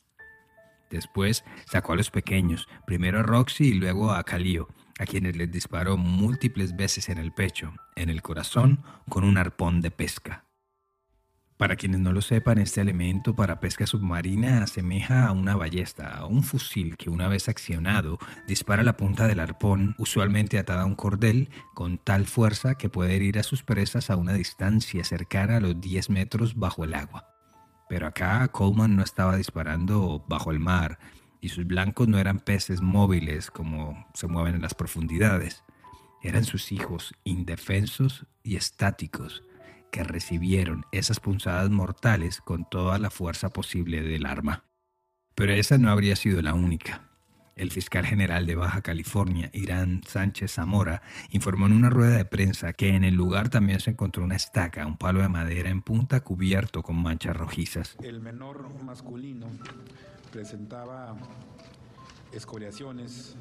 Después 0.91 1.43
sacó 1.73 1.95
a 1.95 1.97
los 1.97 2.11
pequeños, 2.11 2.69
primero 2.87 3.21
a 3.21 3.23
Roxy 3.23 3.69
y 3.69 3.75
luego 3.75 4.13
a 4.13 4.23
Calío, 4.25 4.69
a 4.99 5.07
quienes 5.07 5.37
les 5.37 5.51
disparó 5.51 5.97
múltiples 5.97 6.77
veces 6.77 7.09
en 7.09 7.19
el 7.19 7.33
pecho, 7.33 7.75
en 7.97 8.11
el 8.11 8.23
corazón, 8.23 8.83
con 9.09 9.25
un 9.25 9.39
arpón 9.39 9.81
de 9.81 9.91
pesca. 9.91 10.45
Para 11.57 11.77
quienes 11.77 12.01
no 12.01 12.13
lo 12.13 12.21
sepan, 12.21 12.59
este 12.59 12.81
elemento 12.81 13.37
para 13.37 13.61
pesca 13.61 13.87
submarina 13.87 14.63
asemeja 14.63 15.27
a 15.27 15.33
una 15.33 15.55
ballesta, 15.55 16.09
a 16.09 16.27
un 16.27 16.43
fusil 16.43 16.97
que 16.97 17.11
una 17.11 17.29
vez 17.29 17.49
accionado 17.49 18.19
dispara 18.49 18.83
la 18.83 18.97
punta 18.97 19.29
del 19.29 19.39
arpón, 19.39 19.95
usualmente 19.99 20.59
atada 20.59 20.83
a 20.83 20.87
un 20.87 20.97
cordel, 20.97 21.51
con 21.73 21.99
tal 21.99 22.27
fuerza 22.27 22.75
que 22.75 22.89
puede 22.89 23.15
herir 23.15 23.39
a 23.39 23.45
sus 23.45 23.63
presas 23.63 24.11
a 24.11 24.17
una 24.17 24.33
distancia 24.33 25.05
cercana 25.05 25.59
a 25.59 25.61
los 25.61 25.81
10 25.81 26.11
metros 26.11 26.57
bajo 26.57 26.83
el 26.83 26.93
agua. 26.93 27.29
Pero 27.89 28.09
acá 28.09 28.49
Coleman 28.49 28.97
no 28.97 29.05
estaba 29.05 29.37
disparando 29.37 30.25
bajo 30.29 30.51
el 30.51 30.59
mar, 30.59 30.99
y 31.45 31.51
sus 31.51 31.67
blancos 31.67 32.09
no 32.09 32.19
eran 32.19 32.41
peces 32.41 32.81
móviles 32.81 33.51
como 33.51 34.09
se 34.15 34.27
mueven 34.27 34.55
en 34.55 34.63
las 34.63 34.73
profundidades, 34.73 35.63
eran 36.23 36.45
sus 36.45 36.73
hijos 36.73 37.13
indefensos 37.23 38.25
y 38.43 38.57
estáticos 38.57 39.43
que 39.93 40.05
recibieron 40.05 40.87
esas 40.91 41.21
punzadas 41.21 41.69
mortales 41.69 42.41
con 42.41 42.67
toda 42.67 42.99
la 42.99 43.11
fuerza 43.11 43.51
posible 43.51 44.01
del 44.01 44.25
arma. 44.25 44.65
Pero 45.35 45.53
esa 45.53 45.77
no 45.77 45.91
habría 45.91 46.17
sido 46.17 46.41
la 46.41 46.55
única. 46.55 47.11
El 47.57 47.71
fiscal 47.71 48.05
general 48.05 48.47
de 48.47 48.57
Baja 48.57 48.83
California, 48.83 49.49
Irán 49.53 50.03
Sánchez 50.05 50.55
Zamora, 50.55 51.03
informó 51.31 51.67
en 51.67 51.73
una 51.73 51.89
rueda 51.89 52.17
de 52.17 52.25
prensa 52.25 52.73
que 52.73 52.89
en 52.89 53.05
el 53.05 53.15
lugar 53.15 53.49
también 53.49 53.79
se 53.79 53.91
encontró 53.91 54.25
una 54.25 54.35
estaca, 54.35 54.85
un 54.85 54.97
palo 54.97 55.23
de 55.23 55.29
madera 55.29 55.71
en 55.71 55.81
punta 55.81 56.21
cubierto 56.21 56.83
con 56.83 57.01
manchas 57.01 57.37
rojizas. 57.37 57.97
El 58.03 58.21
menor 58.21 58.83
masculino 58.83 59.47
presentaba 60.33 61.17
escoriaciones 62.33 63.37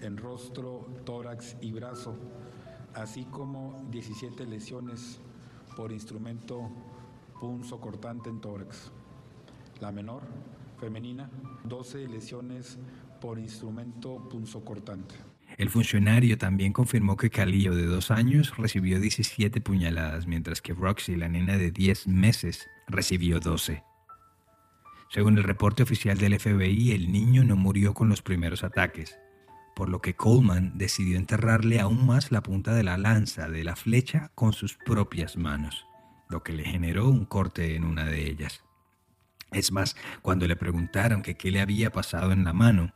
en 0.00 0.16
rostro, 0.16 0.88
tórax 1.04 1.58
y 1.60 1.72
brazo, 1.72 2.16
así 2.94 3.26
como 3.26 3.86
17 3.90 4.46
lesiones 4.46 5.20
por 5.76 5.92
instrumento 5.92 6.70
punzo 7.38 7.78
cortante 7.78 8.30
en 8.30 8.40
tórax. 8.40 8.90
La 9.80 9.92
menor, 9.92 10.22
femenina, 10.80 11.28
12 11.64 12.08
lesiones 12.08 12.78
El 15.56 15.70
funcionario 15.70 16.36
también 16.36 16.74
confirmó 16.74 17.16
que 17.16 17.30
Calillo, 17.30 17.74
de 17.74 17.86
dos 17.86 18.10
años, 18.10 18.54
recibió 18.58 19.00
17 19.00 19.62
puñaladas, 19.62 20.26
mientras 20.26 20.60
que 20.60 20.74
Roxy, 20.74 21.16
la 21.16 21.28
nena 21.28 21.56
de 21.56 21.70
10 21.70 22.06
meses, 22.08 22.68
recibió 22.86 23.40
12. 23.40 23.82
Según 25.08 25.38
el 25.38 25.44
reporte 25.44 25.82
oficial 25.82 26.18
del 26.18 26.38
FBI, 26.38 26.92
el 26.92 27.10
niño 27.12 27.44
no 27.44 27.56
murió 27.56 27.94
con 27.94 28.10
los 28.10 28.20
primeros 28.20 28.62
ataques, 28.62 29.16
por 29.74 29.88
lo 29.88 30.02
que 30.02 30.14
Coleman 30.14 30.76
decidió 30.76 31.16
enterrarle 31.16 31.80
aún 31.80 32.04
más 32.04 32.30
la 32.30 32.42
punta 32.42 32.74
de 32.74 32.82
la 32.82 32.98
lanza 32.98 33.48
de 33.48 33.64
la 33.64 33.74
flecha 33.74 34.32
con 34.34 34.52
sus 34.52 34.74
propias 34.74 35.38
manos, 35.38 35.86
lo 36.28 36.42
que 36.42 36.52
le 36.52 36.64
generó 36.64 37.08
un 37.08 37.24
corte 37.24 37.74
en 37.74 37.84
una 37.84 38.04
de 38.04 38.28
ellas. 38.28 38.64
Es 39.50 39.72
más, 39.72 39.96
cuando 40.20 40.46
le 40.46 40.56
preguntaron 40.56 41.22
qué 41.22 41.50
le 41.50 41.60
había 41.60 41.90
pasado 41.90 42.32
en 42.32 42.44
la 42.44 42.52
mano, 42.52 42.92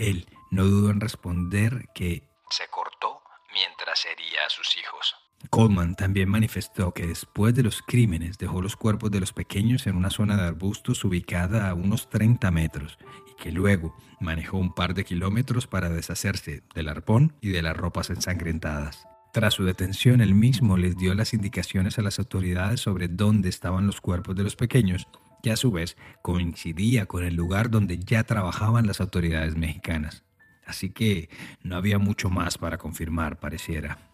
él 0.00 0.26
no 0.50 0.64
dudó 0.64 0.90
en 0.90 1.00
responder 1.00 1.88
que 1.94 2.24
se 2.50 2.64
cortó 2.70 3.22
mientras 3.52 4.04
hería 4.06 4.46
a 4.46 4.50
sus 4.50 4.76
hijos. 4.76 5.14
Coleman 5.48 5.94
también 5.94 6.28
manifestó 6.28 6.92
que 6.92 7.06
después 7.06 7.54
de 7.54 7.62
los 7.62 7.82
crímenes 7.82 8.38
dejó 8.38 8.60
los 8.60 8.76
cuerpos 8.76 9.10
de 9.10 9.20
los 9.20 9.32
pequeños 9.32 9.86
en 9.86 9.96
una 9.96 10.10
zona 10.10 10.36
de 10.36 10.42
arbustos 10.42 11.04
ubicada 11.04 11.70
a 11.70 11.74
unos 11.74 12.10
30 12.10 12.50
metros 12.50 12.98
y 13.30 13.42
que 13.42 13.50
luego 13.50 13.96
manejó 14.20 14.58
un 14.58 14.74
par 14.74 14.94
de 14.94 15.04
kilómetros 15.04 15.66
para 15.66 15.88
deshacerse 15.88 16.62
del 16.74 16.88
arpón 16.88 17.34
y 17.40 17.50
de 17.50 17.62
las 17.62 17.76
ropas 17.76 18.10
ensangrentadas. 18.10 19.06
Tras 19.32 19.54
su 19.54 19.64
detención, 19.64 20.20
él 20.20 20.34
mismo 20.34 20.76
les 20.76 20.96
dio 20.96 21.14
las 21.14 21.32
indicaciones 21.34 21.98
a 21.98 22.02
las 22.02 22.18
autoridades 22.18 22.80
sobre 22.80 23.08
dónde 23.08 23.48
estaban 23.48 23.86
los 23.86 24.00
cuerpos 24.00 24.34
de 24.34 24.42
los 24.42 24.56
pequeños, 24.56 25.06
que 25.42 25.50
a 25.50 25.56
su 25.56 25.70
vez 25.70 25.96
coincidía 26.22 27.06
con 27.06 27.24
el 27.24 27.34
lugar 27.34 27.70
donde 27.70 27.98
ya 27.98 28.24
trabajaban 28.24 28.86
las 28.86 29.00
autoridades 29.00 29.56
mexicanas. 29.56 30.24
Así 30.66 30.90
que 30.90 31.28
no 31.62 31.76
había 31.76 31.98
mucho 31.98 32.30
más 32.30 32.58
para 32.58 32.78
confirmar, 32.78 33.40
pareciera 33.40 34.10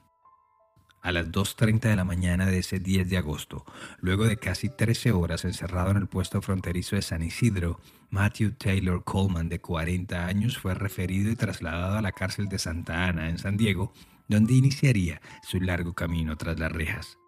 a 1.07 1.13
las 1.13 1.29
2.30 1.29 1.83
de 1.83 1.95
la 1.95 2.05
mañana 2.05 2.47
de 2.47 2.59
ese 2.59 2.81
10 2.81 3.09
de 3.09 3.17
agosto, 3.17 3.65
luego 4.01 4.25
de 4.25 4.39
casi 4.39 4.69
13 4.69 5.13
horas 5.13 5.45
encerrado 5.45 5.93
en 5.93 5.99
el 5.99 6.09
puesto 6.09 6.43
fronterizo 6.43 6.97
de 6.97 7.03
San 7.03 7.23
Isidro, 7.23 7.81
Matthew 8.11 8.55
Taylor 8.55 9.05
Coleman, 9.05 9.49
de 9.49 9.61
40 9.61 10.27
años, 10.27 10.59
fue 10.59 10.75
referido 10.75 11.31
y 11.31 11.37
trasladado 11.37 11.97
a 11.97 12.03
la 12.03 12.11
cárcel 12.11 12.49
de 12.49 12.59
Santa 12.59 13.07
Ana, 13.07 13.29
en 13.29 13.39
San 13.39 13.57
Diego, 13.57 13.93
donde 14.27 14.55
iniciaría 14.55 15.21
su 15.45 15.61
largo 15.61 15.95
camino 15.95 16.37
tras 16.37 16.59
las 16.59 16.73
rejas. 16.73 17.19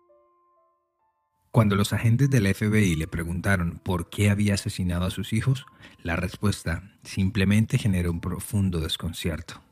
Cuando 1.50 1.76
los 1.76 1.92
agentes 1.92 2.28
del 2.28 2.52
FBI 2.54 2.94
le 2.94 3.08
preguntaron 3.08 3.80
por 3.82 4.10
qué 4.10 4.30
había 4.30 4.54
asesinado 4.54 5.06
a 5.06 5.10
sus 5.10 5.32
hijos, 5.32 5.64
la 6.02 6.14
respuesta 6.14 6.82
simplemente 7.04 7.78
generó 7.78 8.10
un 8.10 8.20
profundo 8.20 8.80
desconcierto. 8.80 9.62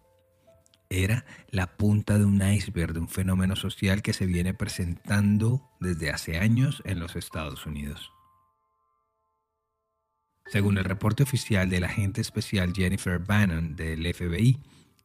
Era 0.88 1.26
la 1.50 1.76
punta 1.76 2.16
de 2.16 2.24
un 2.24 2.40
iceberg 2.40 2.94
de 2.94 3.00
un 3.00 3.08
fenómeno 3.08 3.56
social 3.56 4.02
que 4.02 4.12
se 4.12 4.24
viene 4.24 4.54
presentando 4.54 5.68
desde 5.80 6.10
hace 6.10 6.38
años 6.38 6.82
en 6.86 7.00
los 7.00 7.16
Estados 7.16 7.66
Unidos. 7.66 8.12
Según 10.46 10.78
el 10.78 10.84
reporte 10.84 11.24
oficial 11.24 11.68
del 11.68 11.84
agente 11.84 12.20
especial 12.20 12.72
Jennifer 12.74 13.18
Bannon 13.18 13.74
del 13.74 14.14
FBI, 14.14 14.62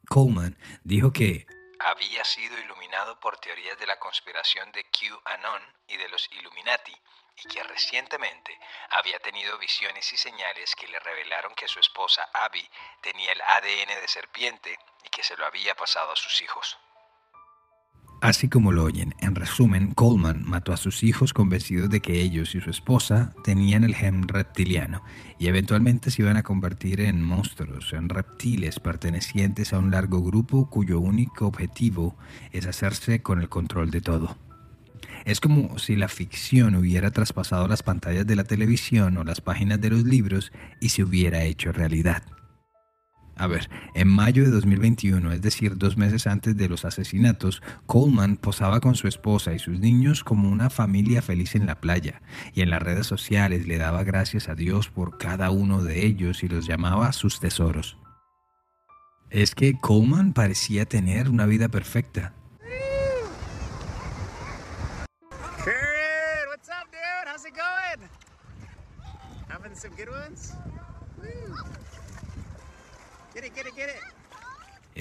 Coleman 0.08 0.56
dijo 0.84 1.12
que 1.12 1.48
había 1.80 2.24
sido 2.24 2.54
iluminado 2.64 2.81
por 3.22 3.38
teorías 3.38 3.78
de 3.78 3.88
la 3.88 3.98
conspiración 4.00 4.70
de 4.74 4.84
QAnon 4.90 5.76
y 5.88 5.96
de 5.96 6.10
los 6.10 6.30
Illuminati 6.32 6.94
y 7.38 7.48
que 7.48 7.64
recientemente 7.64 8.60
había 8.90 9.18
tenido 9.20 9.58
visiones 9.58 10.12
y 10.12 10.18
señales 10.18 10.76
que 10.76 10.90
le 10.90 11.00
revelaron 11.00 11.56
que 11.56 11.70
su 11.70 11.80
esposa 11.80 12.30
Abby 12.34 12.70
tenía 13.02 13.32
el 13.32 13.42
ADN 13.42 14.02
de 14.02 14.08
serpiente 14.10 14.78
y 15.04 15.10
que 15.10 15.24
se 15.24 15.38
lo 15.38 15.46
había 15.46 15.74
pasado 15.74 16.12
a 16.12 16.16
sus 16.18 16.42
hijos. 16.42 16.78
Así 18.22 18.50
como 18.50 18.72
lo 18.72 18.84
oyen, 18.84 19.16
en 19.20 19.34
resumen, 19.34 19.96
Coleman 19.96 20.44
mató 20.46 20.74
a 20.74 20.78
sus 20.78 21.02
hijos 21.02 21.34
convencidos 21.34 21.90
de 21.90 22.02
que 22.02 22.22
ellos 22.22 22.54
y 22.54 22.62
su 22.62 22.70
esposa 22.70 23.34
tenían 23.44 23.84
el 23.84 23.96
gen 23.96 24.28
reptiliano 24.28 25.02
y 25.40 25.48
eventualmente 25.48 26.12
se 26.12 26.22
iban 26.22 26.38
a 26.38 26.44
convertir 26.44 27.02
en 27.02 27.24
monstruos, 27.24 27.94
en 27.94 28.10
reptiles 28.10 28.80
pertenecientes 28.80 29.74
a 29.74 29.80
un 29.80 29.90
largo 29.90 30.22
grupo 30.22 30.70
cuyo 30.70 31.00
único 31.00 31.48
objetivo 31.48 32.16
es 32.52 32.68
hacerse 32.68 33.24
con 33.24 33.42
el 33.42 33.50
control 33.50 33.90
de 33.90 34.02
todo. 34.02 34.38
Es 35.26 35.40
como 35.40 35.80
si 35.80 35.96
la 35.96 36.08
ficción 36.08 36.76
hubiera 36.76 37.10
traspasado 37.10 37.68
las 37.68 37.82
pantallas 37.82 38.28
de 38.28 38.36
la 38.36 38.44
televisión 38.44 39.18
o 39.18 39.24
las 39.24 39.42
páginas 39.42 39.82
de 39.82 39.90
los 39.90 40.04
libros 40.04 40.52
y 40.80 40.90
se 40.90 41.04
hubiera 41.04 41.44
hecho 41.44 41.72
realidad. 41.72 42.22
A 43.42 43.48
ver, 43.48 43.72
en 43.96 44.08
mayo 44.08 44.44
de 44.44 44.52
2021, 44.52 45.32
es 45.32 45.42
decir, 45.42 45.76
dos 45.76 45.98
meses 45.98 46.28
antes 46.28 46.56
de 46.56 46.70
los 46.70 46.86
asesinatos, 46.86 47.64
Coleman 47.88 48.38
posaba 48.38 48.82
con 48.82 48.94
su 48.94 49.08
esposa 49.08 49.52
y 49.52 49.58
sus 49.58 49.80
niños 49.80 50.24
como 50.24 50.48
una 50.48 50.70
familia 50.70 51.24
feliz 51.24 51.56
en 51.56 51.66
la 51.66 51.82
playa, 51.82 52.22
y 52.54 52.62
en 52.62 52.70
las 52.70 52.84
redes 52.84 53.08
sociales 53.08 53.66
le 53.66 53.80
daba 53.80 54.04
gracias 54.04 54.48
a 54.48 54.54
Dios 54.54 54.90
por 54.90 55.18
cada 55.18 55.50
uno 55.50 55.82
de 55.82 56.06
ellos 56.06 56.44
y 56.44 56.50
los 56.50 56.68
llamaba 56.68 57.12
sus 57.14 57.40
tesoros. 57.40 57.98
Es 59.32 59.56
que 59.56 59.74
Coleman 59.74 60.34
parecía 60.34 60.86
tener 60.86 61.28
una 61.28 61.48
vida 61.48 61.68
perfecta. 61.68 62.36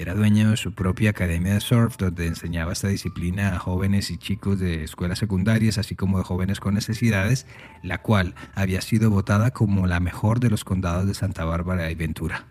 Era 0.00 0.14
dueño 0.14 0.52
de 0.52 0.56
su 0.56 0.72
propia 0.72 1.10
academia 1.10 1.52
de 1.52 1.60
surf 1.60 1.98
donde 1.98 2.26
enseñaba 2.26 2.72
esta 2.72 2.88
disciplina 2.88 3.54
a 3.54 3.58
jóvenes 3.58 4.10
y 4.10 4.16
chicos 4.16 4.58
de 4.58 4.82
escuelas 4.82 5.18
secundarias, 5.18 5.76
así 5.76 5.94
como 5.94 6.16
de 6.16 6.24
jóvenes 6.24 6.58
con 6.58 6.72
necesidades, 6.72 7.46
la 7.82 8.00
cual 8.00 8.34
había 8.54 8.80
sido 8.80 9.10
votada 9.10 9.50
como 9.50 9.86
la 9.86 10.00
mejor 10.00 10.40
de 10.40 10.48
los 10.48 10.64
condados 10.64 11.06
de 11.06 11.12
Santa 11.12 11.44
Bárbara 11.44 11.90
y 11.90 11.96
Ventura. 11.96 12.46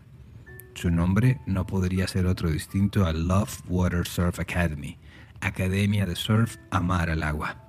Su 0.76 0.92
nombre 0.92 1.42
no 1.48 1.66
podría 1.66 2.08
ser 2.08 2.28
otro 2.28 2.52
distinto 2.52 3.08
a 3.08 3.14
Love 3.14 3.64
Water 3.68 4.06
Surf 4.06 4.40
Academy, 4.40 5.00
Academia 5.42 6.06
de 6.06 6.16
Surf 6.16 6.58
Amar 6.70 7.10
al 7.10 7.24
Agua 7.24 7.69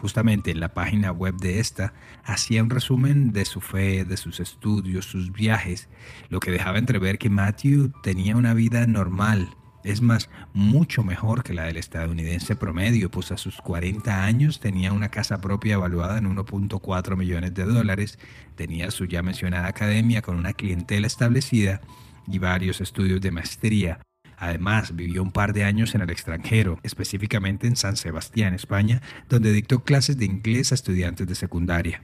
justamente 0.00 0.50
en 0.50 0.60
la 0.60 0.74
página 0.74 1.12
web 1.12 1.36
de 1.36 1.60
esta, 1.60 1.92
hacía 2.24 2.62
un 2.62 2.70
resumen 2.70 3.32
de 3.32 3.44
su 3.44 3.60
fe, 3.60 4.04
de 4.04 4.16
sus 4.16 4.40
estudios, 4.40 5.04
sus 5.04 5.32
viajes, 5.32 5.88
lo 6.28 6.40
que 6.40 6.50
dejaba 6.50 6.78
entrever 6.78 7.18
que 7.18 7.30
Matthew 7.30 7.92
tenía 8.02 8.36
una 8.36 8.54
vida 8.54 8.86
normal, 8.86 9.50
es 9.82 10.02
más, 10.02 10.28
mucho 10.52 11.02
mejor 11.02 11.42
que 11.42 11.54
la 11.54 11.64
del 11.64 11.78
estadounidense 11.78 12.54
promedio, 12.54 13.10
pues 13.10 13.32
a 13.32 13.38
sus 13.38 13.56
40 13.62 14.24
años 14.24 14.60
tenía 14.60 14.92
una 14.92 15.08
casa 15.08 15.40
propia 15.40 15.74
evaluada 15.74 16.18
en 16.18 16.26
1.4 16.26 17.16
millones 17.16 17.54
de 17.54 17.64
dólares, 17.64 18.18
tenía 18.56 18.90
su 18.90 19.06
ya 19.06 19.22
mencionada 19.22 19.68
academia 19.68 20.20
con 20.20 20.36
una 20.36 20.52
clientela 20.52 21.06
establecida 21.06 21.80
y 22.26 22.38
varios 22.38 22.80
estudios 22.80 23.20
de 23.20 23.30
maestría, 23.30 24.00
Además, 24.40 24.96
vivió 24.96 25.22
un 25.22 25.32
par 25.32 25.52
de 25.52 25.64
años 25.64 25.94
en 25.94 26.00
el 26.00 26.08
extranjero, 26.08 26.80
específicamente 26.82 27.66
en 27.66 27.76
San 27.76 27.98
Sebastián, 27.98 28.54
España, 28.54 29.02
donde 29.28 29.52
dictó 29.52 29.84
clases 29.84 30.16
de 30.16 30.24
inglés 30.24 30.72
a 30.72 30.76
estudiantes 30.76 31.26
de 31.26 31.34
secundaria. 31.34 32.02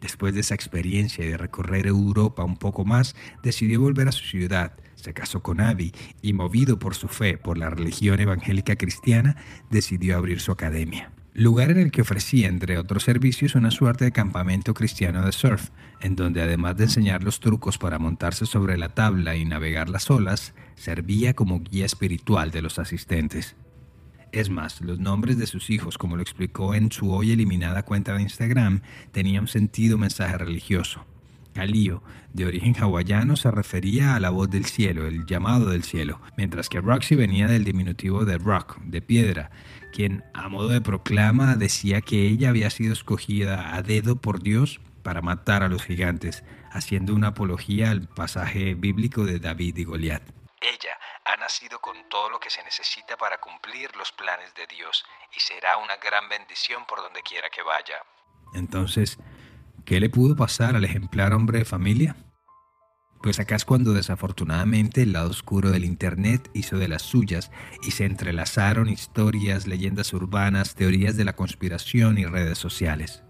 Después 0.00 0.34
de 0.34 0.40
esa 0.40 0.56
experiencia 0.56 1.24
y 1.24 1.28
de 1.28 1.36
recorrer 1.36 1.86
Europa 1.86 2.42
un 2.42 2.56
poco 2.56 2.84
más, 2.84 3.14
decidió 3.44 3.80
volver 3.80 4.08
a 4.08 4.12
su 4.12 4.24
ciudad, 4.24 4.72
se 4.96 5.14
casó 5.14 5.44
con 5.44 5.60
Abby 5.60 5.92
y, 6.20 6.32
movido 6.32 6.80
por 6.80 6.96
su 6.96 7.06
fe 7.06 7.38
por 7.38 7.56
la 7.56 7.70
religión 7.70 8.18
evangélica 8.18 8.74
cristiana, 8.74 9.36
decidió 9.70 10.16
abrir 10.16 10.40
su 10.40 10.50
academia 10.50 11.12
lugar 11.34 11.70
en 11.70 11.78
el 11.78 11.90
que 11.90 12.02
ofrecía, 12.02 12.48
entre 12.48 12.78
otros 12.78 13.04
servicios, 13.04 13.54
una 13.54 13.70
suerte 13.70 14.04
de 14.04 14.12
campamento 14.12 14.74
cristiano 14.74 15.24
de 15.24 15.32
surf, 15.32 15.70
en 16.00 16.16
donde 16.16 16.42
además 16.42 16.76
de 16.76 16.84
enseñar 16.84 17.22
los 17.22 17.40
trucos 17.40 17.78
para 17.78 17.98
montarse 17.98 18.46
sobre 18.46 18.76
la 18.76 18.90
tabla 18.90 19.36
y 19.36 19.44
navegar 19.44 19.88
las 19.88 20.10
olas, 20.10 20.54
servía 20.74 21.34
como 21.34 21.60
guía 21.60 21.86
espiritual 21.86 22.50
de 22.50 22.62
los 22.62 22.78
asistentes. 22.78 23.56
Es 24.32 24.48
más, 24.48 24.80
los 24.80 25.00
nombres 25.00 25.38
de 25.38 25.46
sus 25.46 25.70
hijos, 25.70 25.98
como 25.98 26.16
lo 26.16 26.22
explicó 26.22 26.74
en 26.74 26.92
su 26.92 27.10
hoy 27.12 27.32
eliminada 27.32 27.82
cuenta 27.82 28.14
de 28.14 28.22
Instagram, 28.22 28.82
tenían 29.10 29.48
sentido 29.48 29.98
mensaje 29.98 30.38
religioso. 30.38 31.04
Calío, 31.52 32.02
de 32.32 32.46
origen 32.46 32.74
hawaiano, 32.80 33.36
se 33.36 33.50
refería 33.50 34.14
a 34.14 34.20
la 34.20 34.30
voz 34.30 34.50
del 34.50 34.64
cielo, 34.64 35.06
el 35.06 35.26
llamado 35.26 35.70
del 35.70 35.82
cielo, 35.82 36.20
mientras 36.36 36.68
que 36.68 36.80
Roxy 36.80 37.14
venía 37.14 37.46
del 37.46 37.64
diminutivo 37.64 38.24
de 38.24 38.38
rock, 38.38 38.78
de 38.82 39.02
piedra, 39.02 39.50
quien 39.92 40.24
a 40.34 40.48
modo 40.48 40.68
de 40.68 40.80
proclama 40.80 41.56
decía 41.56 42.00
que 42.00 42.26
ella 42.26 42.50
había 42.50 42.70
sido 42.70 42.92
escogida 42.92 43.74
a 43.74 43.82
dedo 43.82 44.16
por 44.16 44.42
Dios 44.42 44.80
para 45.02 45.22
matar 45.22 45.62
a 45.62 45.68
los 45.68 45.84
gigantes, 45.84 46.44
haciendo 46.70 47.14
una 47.14 47.28
apología 47.28 47.90
al 47.90 48.08
pasaje 48.08 48.74
bíblico 48.74 49.24
de 49.24 49.38
David 49.38 49.76
y 49.78 49.84
Goliat. 49.84 50.22
Ella 50.60 50.98
ha 51.24 51.36
nacido 51.36 51.80
con 51.80 51.96
todo 52.08 52.30
lo 52.30 52.38
que 52.38 52.50
se 52.50 52.62
necesita 52.62 53.16
para 53.16 53.38
cumplir 53.38 53.94
los 53.96 54.12
planes 54.12 54.54
de 54.54 54.66
Dios 54.66 55.04
y 55.36 55.40
será 55.40 55.76
una 55.78 55.96
gran 55.96 56.28
bendición 56.28 56.84
por 56.86 57.00
donde 57.00 57.22
quiera 57.22 57.48
que 57.50 57.62
vaya. 57.62 58.02
Entonces, 58.54 59.18
¿qué 59.84 60.00
le 60.00 60.10
pudo 60.10 60.36
pasar 60.36 60.76
al 60.76 60.84
ejemplar 60.84 61.32
hombre 61.34 61.58
de 61.58 61.64
familia? 61.64 62.16
Pues 63.22 63.38
acá 63.38 63.56
es 63.56 63.64
cuando 63.66 63.92
desafortunadamente 63.92 65.02
el 65.02 65.12
lado 65.12 65.28
oscuro 65.28 65.70
del 65.70 65.84
Internet 65.84 66.50
hizo 66.54 66.78
de 66.78 66.88
las 66.88 67.02
suyas 67.02 67.50
y 67.86 67.90
se 67.90 68.06
entrelazaron 68.06 68.88
historias, 68.88 69.66
leyendas 69.66 70.14
urbanas, 70.14 70.74
teorías 70.74 71.16
de 71.16 71.26
la 71.26 71.36
conspiración 71.36 72.16
y 72.16 72.24
redes 72.24 72.56
sociales. 72.56 73.22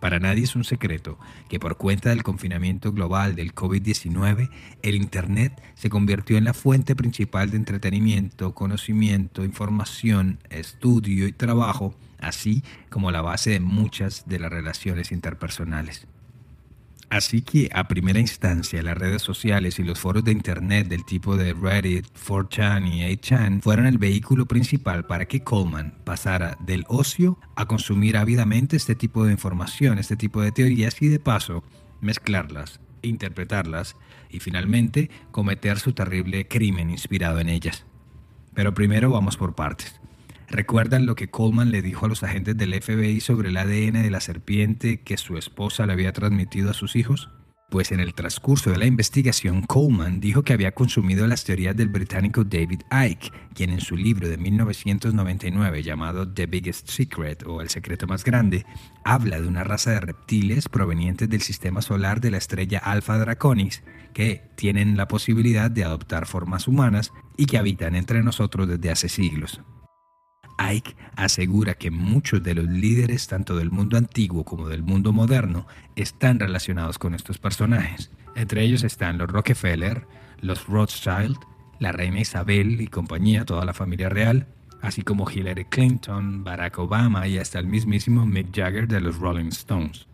Para 0.00 0.18
nadie 0.18 0.44
es 0.44 0.56
un 0.56 0.64
secreto 0.64 1.18
que 1.48 1.60
por 1.60 1.76
cuenta 1.76 2.08
del 2.08 2.22
confinamiento 2.22 2.92
global 2.92 3.34
del 3.34 3.54
COVID-19, 3.54 4.50
el 4.82 4.94
Internet 4.94 5.52
se 5.74 5.90
convirtió 5.90 6.38
en 6.38 6.44
la 6.44 6.54
fuente 6.54 6.96
principal 6.96 7.50
de 7.50 7.58
entretenimiento, 7.58 8.54
conocimiento, 8.54 9.44
información, 9.44 10.38
estudio 10.48 11.26
y 11.28 11.32
trabajo, 11.32 11.94
así 12.18 12.64
como 12.88 13.10
la 13.10 13.20
base 13.20 13.50
de 13.50 13.60
muchas 13.60 14.26
de 14.26 14.38
las 14.38 14.50
relaciones 14.50 15.12
interpersonales. 15.12 16.06
Así 17.10 17.42
que 17.42 17.68
a 17.74 17.88
primera 17.88 18.20
instancia 18.20 18.84
las 18.84 18.96
redes 18.96 19.20
sociales 19.20 19.80
y 19.80 19.82
los 19.82 19.98
foros 19.98 20.22
de 20.22 20.30
internet 20.30 20.86
del 20.86 21.04
tipo 21.04 21.36
de 21.36 21.52
Reddit, 21.52 22.06
4chan 22.16 22.86
y 22.88 23.00
8chan 23.16 23.60
fueron 23.62 23.86
el 23.86 23.98
vehículo 23.98 24.46
principal 24.46 25.04
para 25.04 25.26
que 25.26 25.42
Coleman 25.42 25.98
pasara 26.04 26.56
del 26.60 26.84
ocio 26.86 27.36
a 27.56 27.66
consumir 27.66 28.16
ávidamente 28.16 28.76
este 28.76 28.94
tipo 28.94 29.24
de 29.24 29.32
información, 29.32 29.98
este 29.98 30.16
tipo 30.16 30.40
de 30.40 30.52
teorías 30.52 31.02
y 31.02 31.08
de 31.08 31.18
paso 31.18 31.64
mezclarlas, 32.00 32.78
interpretarlas 33.02 33.96
y 34.30 34.38
finalmente 34.38 35.10
cometer 35.32 35.80
su 35.80 35.92
terrible 35.92 36.46
crimen 36.46 36.90
inspirado 36.90 37.40
en 37.40 37.48
ellas. 37.48 37.84
Pero 38.54 38.72
primero 38.72 39.10
vamos 39.10 39.36
por 39.36 39.56
partes. 39.56 40.00
¿Recuerdan 40.50 41.06
lo 41.06 41.14
que 41.14 41.30
Coleman 41.30 41.70
le 41.70 41.80
dijo 41.80 42.06
a 42.06 42.08
los 42.08 42.22
agentes 42.22 42.56
del 42.56 42.74
FBI 42.80 43.20
sobre 43.20 43.50
el 43.50 43.56
ADN 43.56 44.02
de 44.02 44.10
la 44.10 44.20
serpiente 44.20 45.00
que 45.00 45.16
su 45.16 45.38
esposa 45.38 45.86
le 45.86 45.92
había 45.92 46.12
transmitido 46.12 46.70
a 46.70 46.74
sus 46.74 46.96
hijos? 46.96 47.30
pues 47.70 47.92
en 47.92 48.00
el 48.00 48.14
transcurso 48.14 48.70
de 48.70 48.78
la 48.78 48.86
investigación 48.86 49.62
Coleman 49.62 50.20
dijo 50.20 50.42
que 50.42 50.52
había 50.52 50.72
consumido 50.72 51.26
las 51.26 51.44
teorías 51.44 51.76
del 51.76 51.88
británico 51.88 52.44
David 52.44 52.82
Icke, 52.90 53.32
quien 53.54 53.70
en 53.70 53.80
su 53.80 53.96
libro 53.96 54.28
de 54.28 54.36
1999 54.36 55.82
llamado 55.82 56.28
The 56.28 56.46
Biggest 56.46 56.90
Secret 56.90 57.44
o 57.46 57.62
El 57.62 57.68
secreto 57.68 58.06
más 58.06 58.24
grande, 58.24 58.66
habla 59.04 59.40
de 59.40 59.46
una 59.46 59.64
raza 59.64 59.92
de 59.92 60.00
reptiles 60.00 60.68
provenientes 60.68 61.30
del 61.30 61.42
sistema 61.42 61.80
solar 61.80 62.20
de 62.20 62.32
la 62.32 62.38
estrella 62.38 62.78
Alpha 62.78 63.16
Draconis 63.18 63.82
que 64.12 64.42
tienen 64.56 64.96
la 64.96 65.06
posibilidad 65.06 65.70
de 65.70 65.84
adoptar 65.84 66.26
formas 66.26 66.66
humanas 66.66 67.12
y 67.36 67.46
que 67.46 67.58
habitan 67.58 67.94
entre 67.94 68.22
nosotros 68.24 68.68
desde 68.68 68.90
hace 68.90 69.08
siglos. 69.08 69.60
Ike 70.60 70.94
asegura 71.16 71.74
que 71.74 71.90
muchos 71.90 72.42
de 72.42 72.54
los 72.54 72.66
líderes 72.66 73.26
tanto 73.28 73.56
del 73.56 73.70
mundo 73.70 73.96
antiguo 73.96 74.44
como 74.44 74.68
del 74.68 74.82
mundo 74.82 75.10
moderno 75.12 75.66
están 75.96 76.38
relacionados 76.38 76.98
con 76.98 77.14
estos 77.14 77.38
personajes. 77.38 78.10
Entre 78.36 78.62
ellos 78.62 78.84
están 78.84 79.16
los 79.16 79.30
Rockefeller, 79.30 80.06
los 80.42 80.66
Rothschild, 80.66 81.38
la 81.78 81.92
reina 81.92 82.20
Isabel 82.20 82.80
y 82.82 82.88
compañía, 82.88 83.46
toda 83.46 83.64
la 83.64 83.72
familia 83.72 84.10
real, 84.10 84.48
así 84.82 85.00
como 85.00 85.28
Hillary 85.30 85.64
Clinton, 85.64 86.44
Barack 86.44 86.78
Obama 86.78 87.26
y 87.26 87.38
hasta 87.38 87.58
el 87.58 87.66
mismísimo 87.66 88.26
Mick 88.26 88.54
Jagger 88.54 88.86
de 88.86 89.00
los 89.00 89.16
Rolling 89.16 89.48
Stones. 89.48 90.06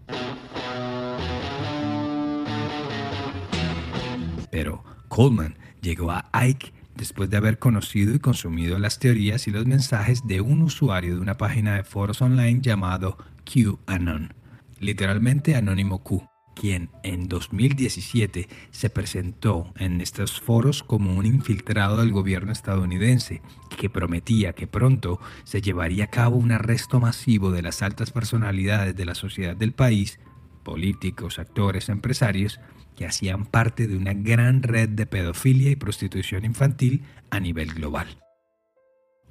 Pero 4.53 4.85
Coleman 5.09 5.59
llegó 5.83 6.12
a 6.12 6.31
Ike 6.33 6.73
después 6.97 7.31
de 7.31 7.37
haber 7.37 7.59
conocido 7.59 8.15
y 8.15 8.19
consumido 8.19 8.79
las 8.79 8.99
teorías 8.99 9.47
y 9.47 9.50
los 9.50 9.67
mensajes 9.67 10.26
de 10.26 10.41
un 10.41 10.62
usuario 10.62 11.15
de 11.15 11.21
una 11.21 11.37
página 11.37 11.76
de 11.76 11.85
foros 11.85 12.23
online 12.23 12.61
llamado 12.61 13.19
QAnon, 13.45 14.35
literalmente 14.81 15.55
Anónimo 15.57 16.03
Q, 16.03 16.29
quien 16.55 16.88
en 17.03 17.29
2017 17.29 18.49
se 18.71 18.91
presentó 18.91 19.73
en 19.76 20.00
estos 20.00 20.41
foros 20.41 20.83
como 20.83 21.15
un 21.15 21.26
infiltrado 21.26 21.99
del 21.99 22.12
gobierno 22.12 22.50
estadounidense 22.50 23.43
que 23.79 23.91
prometía 23.91 24.55
que 24.55 24.67
pronto 24.67 25.21
se 25.45 25.61
llevaría 25.61 26.05
a 26.05 26.11
cabo 26.11 26.37
un 26.37 26.53
arresto 26.53 26.99
masivo 26.99 27.50
de 27.50 27.62
las 27.62 27.83
altas 27.83 28.11
personalidades 28.11 28.97
de 28.97 29.05
la 29.05 29.15
sociedad 29.15 29.55
del 29.55 29.73
país, 29.73 30.19
políticos, 30.65 31.38
actores, 31.38 31.91
empresarios, 31.91 32.59
que 32.97 33.07
hacían 33.07 33.45
parte 33.45 33.87
de 33.87 33.97
una 33.97 34.15
gran 34.15 34.62
red 34.62 34.88
de 34.88 35.07
pedofilia 35.07 35.71
y 35.71 35.76
prostitución 35.76 36.45
infantil 36.45 37.05
a 37.31 37.38
nivel 37.38 37.75
global. 37.75 38.09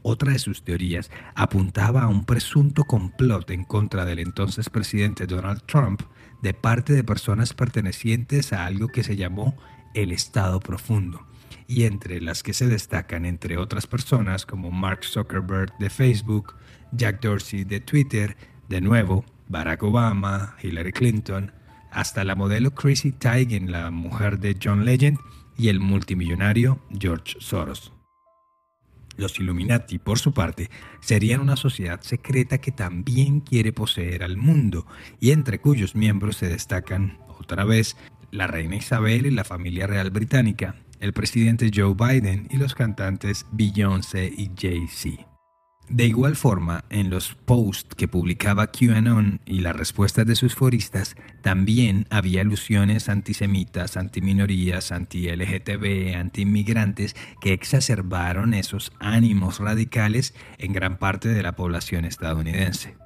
Otra 0.08 0.34
de 0.34 0.40
sus 0.40 0.64
teorías 0.64 1.10
apuntaba 1.34 2.04
a 2.04 2.08
un 2.08 2.26
presunto 2.26 2.84
complot 2.84 3.50
en 3.50 3.64
contra 3.64 4.06
del 4.06 4.20
entonces 4.20 4.70
presidente 4.70 5.26
Donald 5.26 5.64
Trump 5.66 6.04
de 6.44 6.54
parte 6.54 6.94
de 6.94 7.04
personas 7.04 7.54
pertenecientes 7.54 8.54
a 8.54 8.68
algo 8.68 8.90
que 8.90 9.04
se 9.04 9.16
llamó 9.16 9.58
el 9.96 10.12
Estado 10.12 10.60
Profundo, 10.60 11.26
y 11.68 11.86
entre 11.86 12.22
las 12.22 12.44
que 12.44 12.54
se 12.54 12.68
destacan, 12.68 13.26
entre 13.26 13.58
otras 13.58 13.88
personas, 13.88 14.46
como 14.46 14.70
Mark 14.70 15.04
Zuckerberg 15.06 15.76
de 15.80 15.90
Facebook, 15.90 16.54
Jack 16.92 17.22
Dorsey 17.22 17.64
de 17.64 17.80
Twitter, 17.80 18.38
de 18.70 18.82
nuevo, 18.82 19.26
Barack 19.48 19.82
Obama, 19.82 20.56
Hillary 20.62 20.92
Clinton, 20.92 21.52
hasta 21.96 22.26
la 22.26 22.36
modelo 22.36 22.76
Chrissy 22.76 23.14
Teigen, 23.14 23.72
la 23.72 23.90
mujer 23.90 24.40
de 24.40 24.58
John 24.62 24.84
Legend, 24.84 25.18
y 25.58 25.70
el 25.70 25.80
multimillonario 25.80 26.80
George 27.00 27.38
Soros. 27.40 27.94
Los 29.16 29.40
Illuminati, 29.40 29.98
por 29.98 30.20
su 30.20 30.34
parte, 30.34 30.70
serían 31.00 31.40
una 31.40 31.56
sociedad 31.56 32.02
secreta 32.02 32.58
que 32.58 32.74
también 32.74 33.40
quiere 33.40 33.72
poseer 33.72 34.24
al 34.24 34.36
mundo, 34.36 34.86
y 35.22 35.32
entre 35.32 35.60
cuyos 35.60 35.96
miembros 35.96 36.36
se 36.36 36.50
destacan, 36.50 37.18
otra 37.40 37.64
vez, 37.64 37.96
la 38.30 38.48
reina 38.48 38.76
Isabel 38.76 39.26
y 39.26 39.32
la 39.32 39.46
familia 39.46 39.88
real 39.88 40.10
británica, 40.10 40.76
el 41.00 41.14
presidente 41.14 41.72
Joe 41.74 41.94
Biden 41.94 42.50
y 42.52 42.58
los 42.58 42.76
cantantes 42.76 43.46
Beyoncé 43.54 44.34
y 44.36 44.52
Jay-Z. 44.58 45.35
De 45.90 46.08
igual 46.08 46.36
forma, 46.36 46.84
en 46.90 47.12
los 47.12 47.36
posts 47.36 47.94
que 47.96 48.08
publicaba 48.08 48.72
QAnon 48.72 49.40
y 49.46 49.60
las 49.60 49.76
respuestas 49.76 50.26
de 50.26 50.36
sus 50.36 50.56
foristas, 50.56 51.16
también 51.44 52.08
había 52.10 52.42
alusiones 52.42 53.08
antisemitas, 53.08 53.96
antiminorías, 53.96 54.92
anti-LGTB, 54.92 56.16
anti-inmigrantes 56.16 57.16
que 57.40 57.54
exacerbaron 57.54 58.56
esos 58.56 58.94
ánimos 59.00 59.60
radicales 59.60 60.34
en 60.58 60.74
gran 60.74 60.98
parte 60.98 61.30
de 61.30 61.44
la 61.44 61.56
población 61.56 62.06
estadounidense. 62.06 62.98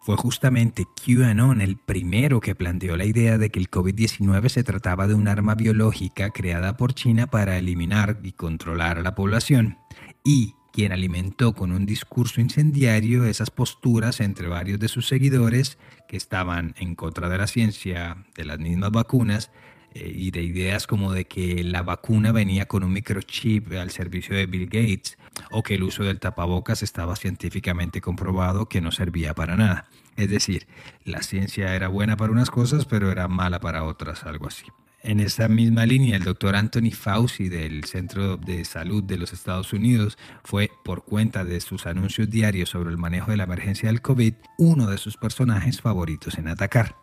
Fue 0.00 0.16
justamente 0.16 0.86
QAnon 1.04 1.60
el 1.60 1.76
primero 1.76 2.40
que 2.40 2.54
planteó 2.54 2.96
la 2.96 3.04
idea 3.04 3.36
de 3.36 3.50
que 3.50 3.58
el 3.58 3.70
COVID-19 3.70 4.48
se 4.48 4.64
trataba 4.64 5.06
de 5.06 5.12
un 5.12 5.28
arma 5.28 5.54
biológica 5.54 6.30
creada 6.30 6.78
por 6.78 6.94
China 6.94 7.26
para 7.26 7.58
eliminar 7.58 8.18
y 8.22 8.32
controlar 8.32 8.96
a 8.96 9.02
la 9.02 9.14
población, 9.14 9.76
y 10.24 10.54
quien 10.78 10.92
alimentó 10.92 11.54
con 11.54 11.72
un 11.72 11.86
discurso 11.86 12.40
incendiario 12.40 13.24
esas 13.24 13.50
posturas 13.50 14.20
entre 14.20 14.46
varios 14.46 14.78
de 14.78 14.86
sus 14.86 15.08
seguidores 15.08 15.76
que 16.06 16.16
estaban 16.16 16.72
en 16.78 16.94
contra 16.94 17.28
de 17.28 17.36
la 17.36 17.48
ciencia, 17.48 18.24
de 18.36 18.44
las 18.44 18.60
mismas 18.60 18.92
vacunas, 18.92 19.50
eh, 19.92 20.12
y 20.14 20.30
de 20.30 20.42
ideas 20.42 20.86
como 20.86 21.12
de 21.12 21.24
que 21.24 21.64
la 21.64 21.82
vacuna 21.82 22.30
venía 22.30 22.66
con 22.66 22.84
un 22.84 22.92
microchip 22.92 23.72
al 23.72 23.90
servicio 23.90 24.36
de 24.36 24.46
Bill 24.46 24.66
Gates, 24.66 25.18
o 25.50 25.64
que 25.64 25.74
el 25.74 25.82
uso 25.82 26.04
del 26.04 26.20
tapabocas 26.20 26.84
estaba 26.84 27.16
científicamente 27.16 28.00
comprobado 28.00 28.68
que 28.68 28.80
no 28.80 28.92
servía 28.92 29.34
para 29.34 29.56
nada. 29.56 29.88
Es 30.14 30.30
decir, 30.30 30.68
la 31.02 31.24
ciencia 31.24 31.74
era 31.74 31.88
buena 31.88 32.16
para 32.16 32.30
unas 32.30 32.50
cosas, 32.52 32.84
pero 32.84 33.10
era 33.10 33.26
mala 33.26 33.58
para 33.58 33.82
otras, 33.82 34.22
algo 34.22 34.46
así. 34.46 34.66
En 35.08 35.20
esa 35.20 35.48
misma 35.48 35.86
línea, 35.86 36.18
el 36.18 36.22
doctor 36.22 36.54
Anthony 36.54 36.90
Fauci 36.92 37.48
del 37.48 37.84
Centro 37.84 38.36
de 38.36 38.66
Salud 38.66 39.02
de 39.02 39.16
los 39.16 39.32
Estados 39.32 39.72
Unidos 39.72 40.18
fue, 40.44 40.70
por 40.84 41.06
cuenta 41.06 41.46
de 41.46 41.62
sus 41.62 41.86
anuncios 41.86 42.28
diarios 42.28 42.68
sobre 42.68 42.90
el 42.90 42.98
manejo 42.98 43.30
de 43.30 43.38
la 43.38 43.44
emergencia 43.44 43.88
del 43.88 44.02
COVID, 44.02 44.34
uno 44.58 44.86
de 44.86 44.98
sus 44.98 45.16
personajes 45.16 45.80
favoritos 45.80 46.36
en 46.36 46.48
atacar. 46.48 46.96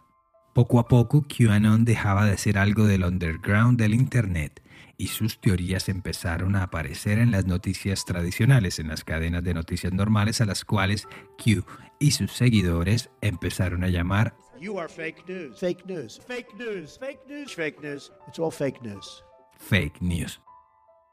Poco 0.54 0.78
a 0.78 0.88
poco, 0.88 1.26
QAnon 1.28 1.84
dejaba 1.84 2.28
de 2.28 2.38
ser 2.38 2.60
algo 2.60 2.86
del 2.86 3.06
underground 3.06 3.80
del 3.80 3.96
Internet 3.96 4.62
y 4.98 5.08
sus 5.08 5.42
teorías 5.42 5.90
empezaron 5.90 6.56
a 6.56 6.62
aparecer 6.62 7.18
en 7.18 7.32
las 7.32 7.48
noticias 7.48 8.06
tradicionales, 8.06 8.78
en 8.78 8.90
las 8.90 9.04
cadenas 9.04 9.44
de 9.44 9.56
noticias 9.56 9.94
normales 9.94 10.42
a 10.42 10.46
las 10.46 10.64
cuales 10.64 11.08
Q 11.44 11.66
y 12.00 12.12
sus 12.12 12.32
seguidores 12.32 13.10
empezaron 13.22 13.84
a 13.84 13.90
llamar 13.90 14.36
You 14.60 14.78
are 14.80 14.88
fake 14.88 15.28
news. 15.28 15.60
Fake 15.60 15.86
news. 15.86 16.20
Fake 16.28 16.54
news. 16.58 16.98
Fake 16.98 17.20
news. 17.28 17.54
Fake 17.54 17.82
news. 17.82 18.12
It's 18.28 18.40
all 18.40 18.52
fake 18.52 18.82
news. 18.82 19.24
Fake 19.58 20.02
news. 20.02 20.40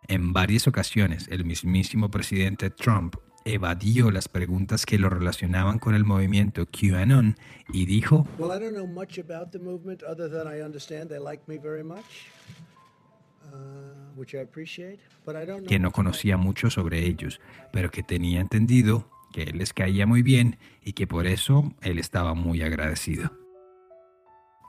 En 0.08 0.32
varias 0.32 0.66
ocasiones, 0.66 1.28
el 1.30 1.44
mismísimo 1.44 2.10
presidente 2.10 2.70
Trump 2.70 3.16
evadió 3.44 4.10
las 4.10 4.28
preguntas 4.28 4.86
que 4.86 4.98
lo 4.98 5.08
relacionaban 5.08 5.78
con 5.78 5.94
el 5.94 6.04
movimiento 6.04 6.66
QAnon 6.66 7.36
y 7.72 7.86
dijo 7.86 8.26
well, 8.38 8.56
I 8.56 8.60
don't 8.60 8.74
know 8.74 8.86
much 8.86 9.18
about 9.18 9.50
the 9.50 9.58
movement 9.58 10.02
other 10.04 10.30
than 10.30 10.46
I 10.46 10.62
understand 10.62 11.08
they 11.08 11.18
like 11.18 11.42
me 11.48 11.58
very 11.58 11.82
much. 11.82 12.28
Uh, 13.52 14.02
que 15.66 15.78
no 15.78 15.90
conocía 15.90 16.36
mucho 16.36 16.70
sobre 16.70 17.04
ellos, 17.06 17.40
pero 17.72 17.90
que 17.90 18.02
tenía 18.02 18.40
entendido 18.40 19.08
que 19.32 19.46
les 19.46 19.72
caía 19.72 20.06
muy 20.06 20.22
bien 20.22 20.58
y 20.84 20.92
que 20.92 21.06
por 21.06 21.26
eso 21.26 21.74
él 21.82 21.98
estaba 21.98 22.34
muy 22.34 22.62
agradecido. 22.62 23.41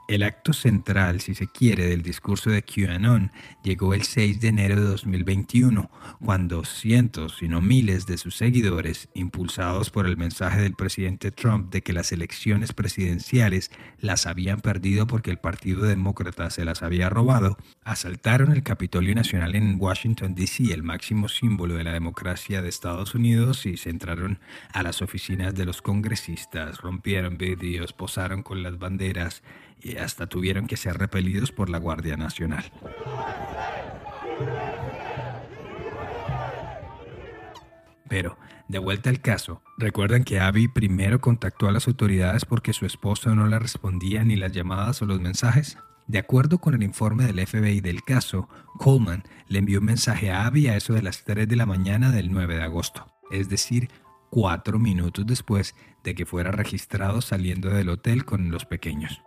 El 0.06 0.22
acto 0.22 0.52
central, 0.52 1.22
si 1.22 1.34
se 1.34 1.46
quiere, 1.46 1.86
del 1.86 2.02
discurso 2.02 2.50
de 2.50 2.62
QAnon 2.62 3.32
llegó 3.62 3.94
el 3.94 4.02
6 4.02 4.38
de 4.38 4.48
enero 4.48 4.76
de 4.76 4.86
2021, 4.86 5.90
cuando 6.22 6.62
cientos, 6.66 7.38
si 7.38 7.48
no 7.48 7.62
miles 7.62 8.04
de 8.04 8.18
sus 8.18 8.36
seguidores, 8.36 9.08
impulsados 9.14 9.88
por 9.88 10.04
el 10.04 10.18
mensaje 10.18 10.60
del 10.60 10.74
presidente 10.74 11.30
Trump 11.30 11.72
de 11.72 11.82
que 11.82 11.94
las 11.94 12.12
elecciones 12.12 12.74
presidenciales 12.74 13.70
las 13.98 14.26
habían 14.26 14.60
perdido 14.60 15.06
porque 15.06 15.30
el 15.30 15.38
Partido 15.38 15.84
Demócrata 15.86 16.50
se 16.50 16.66
las 16.66 16.82
había 16.82 17.08
robado, 17.08 17.56
asaltaron 17.82 18.52
el 18.52 18.62
Capitolio 18.62 19.14
Nacional 19.14 19.54
en 19.54 19.80
Washington, 19.80 20.34
D.C., 20.34 20.64
el 20.74 20.82
máximo 20.82 21.30
símbolo 21.30 21.76
de 21.76 21.84
la 21.84 21.94
democracia 21.94 22.60
de 22.60 22.68
Estados 22.68 23.14
Unidos, 23.14 23.64
y 23.64 23.78
se 23.78 23.88
entraron 23.88 24.38
a 24.70 24.82
las 24.82 25.00
oficinas 25.00 25.54
de 25.54 25.64
los 25.64 25.80
congresistas, 25.80 26.82
rompieron 26.82 27.38
vidrios, 27.38 27.94
posaron 27.94 28.42
con 28.42 28.62
las 28.62 28.78
banderas, 28.78 29.42
y 29.84 29.98
hasta 29.98 30.26
tuvieron 30.26 30.66
que 30.66 30.78
ser 30.78 30.96
repelidos 30.96 31.52
por 31.52 31.68
la 31.68 31.78
Guardia 31.78 32.16
Nacional. 32.16 32.64
Pero, 38.08 38.38
de 38.68 38.78
vuelta 38.78 39.10
al 39.10 39.20
caso, 39.20 39.62
¿recuerdan 39.76 40.24
que 40.24 40.40
Abby 40.40 40.68
primero 40.68 41.20
contactó 41.20 41.68
a 41.68 41.72
las 41.72 41.86
autoridades 41.86 42.44
porque 42.46 42.72
su 42.72 42.86
esposo 42.86 43.34
no 43.34 43.46
le 43.46 43.58
respondía 43.58 44.24
ni 44.24 44.36
las 44.36 44.52
llamadas 44.52 45.02
o 45.02 45.06
los 45.06 45.20
mensajes? 45.20 45.76
De 46.06 46.18
acuerdo 46.18 46.58
con 46.58 46.74
el 46.74 46.82
informe 46.82 47.24
del 47.24 47.46
FBI 47.46 47.80
del 47.80 48.02
caso, 48.02 48.48
Coleman 48.78 49.22
le 49.48 49.58
envió 49.58 49.80
un 49.80 49.86
mensaje 49.86 50.30
a 50.30 50.46
Abby 50.46 50.68
a 50.68 50.76
eso 50.76 50.92
de 50.94 51.02
las 51.02 51.24
3 51.24 51.48
de 51.48 51.56
la 51.56 51.66
mañana 51.66 52.10
del 52.10 52.30
9 52.30 52.56
de 52.56 52.62
agosto, 52.62 53.06
es 53.30 53.48
decir, 53.48 53.90
cuatro 54.30 54.78
minutos 54.78 55.26
después 55.26 55.74
de 56.02 56.14
que 56.14 56.26
fuera 56.26 56.50
registrado 56.50 57.20
saliendo 57.20 57.70
del 57.70 57.88
hotel 57.88 58.24
con 58.24 58.50
los 58.50 58.64
pequeños. 58.64 59.22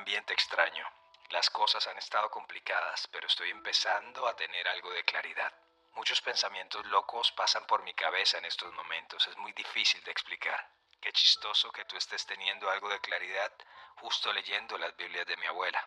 También 0.00 0.24
te 0.24 0.32
extraño. 0.32 0.86
las 1.28 1.50
cosas 1.50 1.86
han 1.86 1.98
estado 1.98 2.30
complicadas, 2.30 3.06
pero 3.08 3.26
estoy 3.26 3.50
empezando 3.50 4.26
a 4.26 4.34
tener 4.34 4.66
algo 4.66 4.90
de 4.92 5.04
claridad. 5.04 5.52
Muchos 5.92 6.22
pensamientos 6.22 6.86
locos 6.86 7.30
pasan 7.32 7.66
por 7.66 7.82
mi 7.82 7.92
cabeza 7.92 8.38
en 8.38 8.46
estos 8.46 8.72
momentos. 8.72 9.26
Es 9.26 9.36
muy 9.36 9.52
difícil 9.52 10.02
de 10.04 10.10
explicar. 10.10 10.70
Qué 11.02 11.12
chistoso 11.12 11.70
que 11.70 11.84
tú 11.84 11.98
estés 11.98 12.24
teniendo 12.24 12.70
algo 12.70 12.88
de 12.88 12.98
claridad 13.00 13.52
justo 13.96 14.32
leyendo 14.32 14.78
las 14.78 14.96
Biblias 14.96 15.26
de 15.26 15.36
mi 15.36 15.44
abuela. 15.44 15.86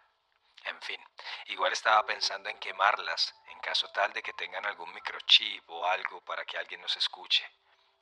En 0.65 0.79
fin, 0.83 1.03
igual 1.45 1.73
estaba 1.73 2.05
pensando 2.05 2.49
en 2.49 2.59
quemarlas 2.59 3.33
en 3.47 3.59
caso 3.61 3.89
tal 3.89 4.13
de 4.13 4.21
que 4.21 4.33
tengan 4.33 4.67
algún 4.67 4.93
microchip 4.93 5.67
o 5.71 5.87
algo 5.87 6.21
para 6.21 6.45
que 6.45 6.59
alguien 6.59 6.81
nos 6.81 6.95
escuche. 6.97 7.49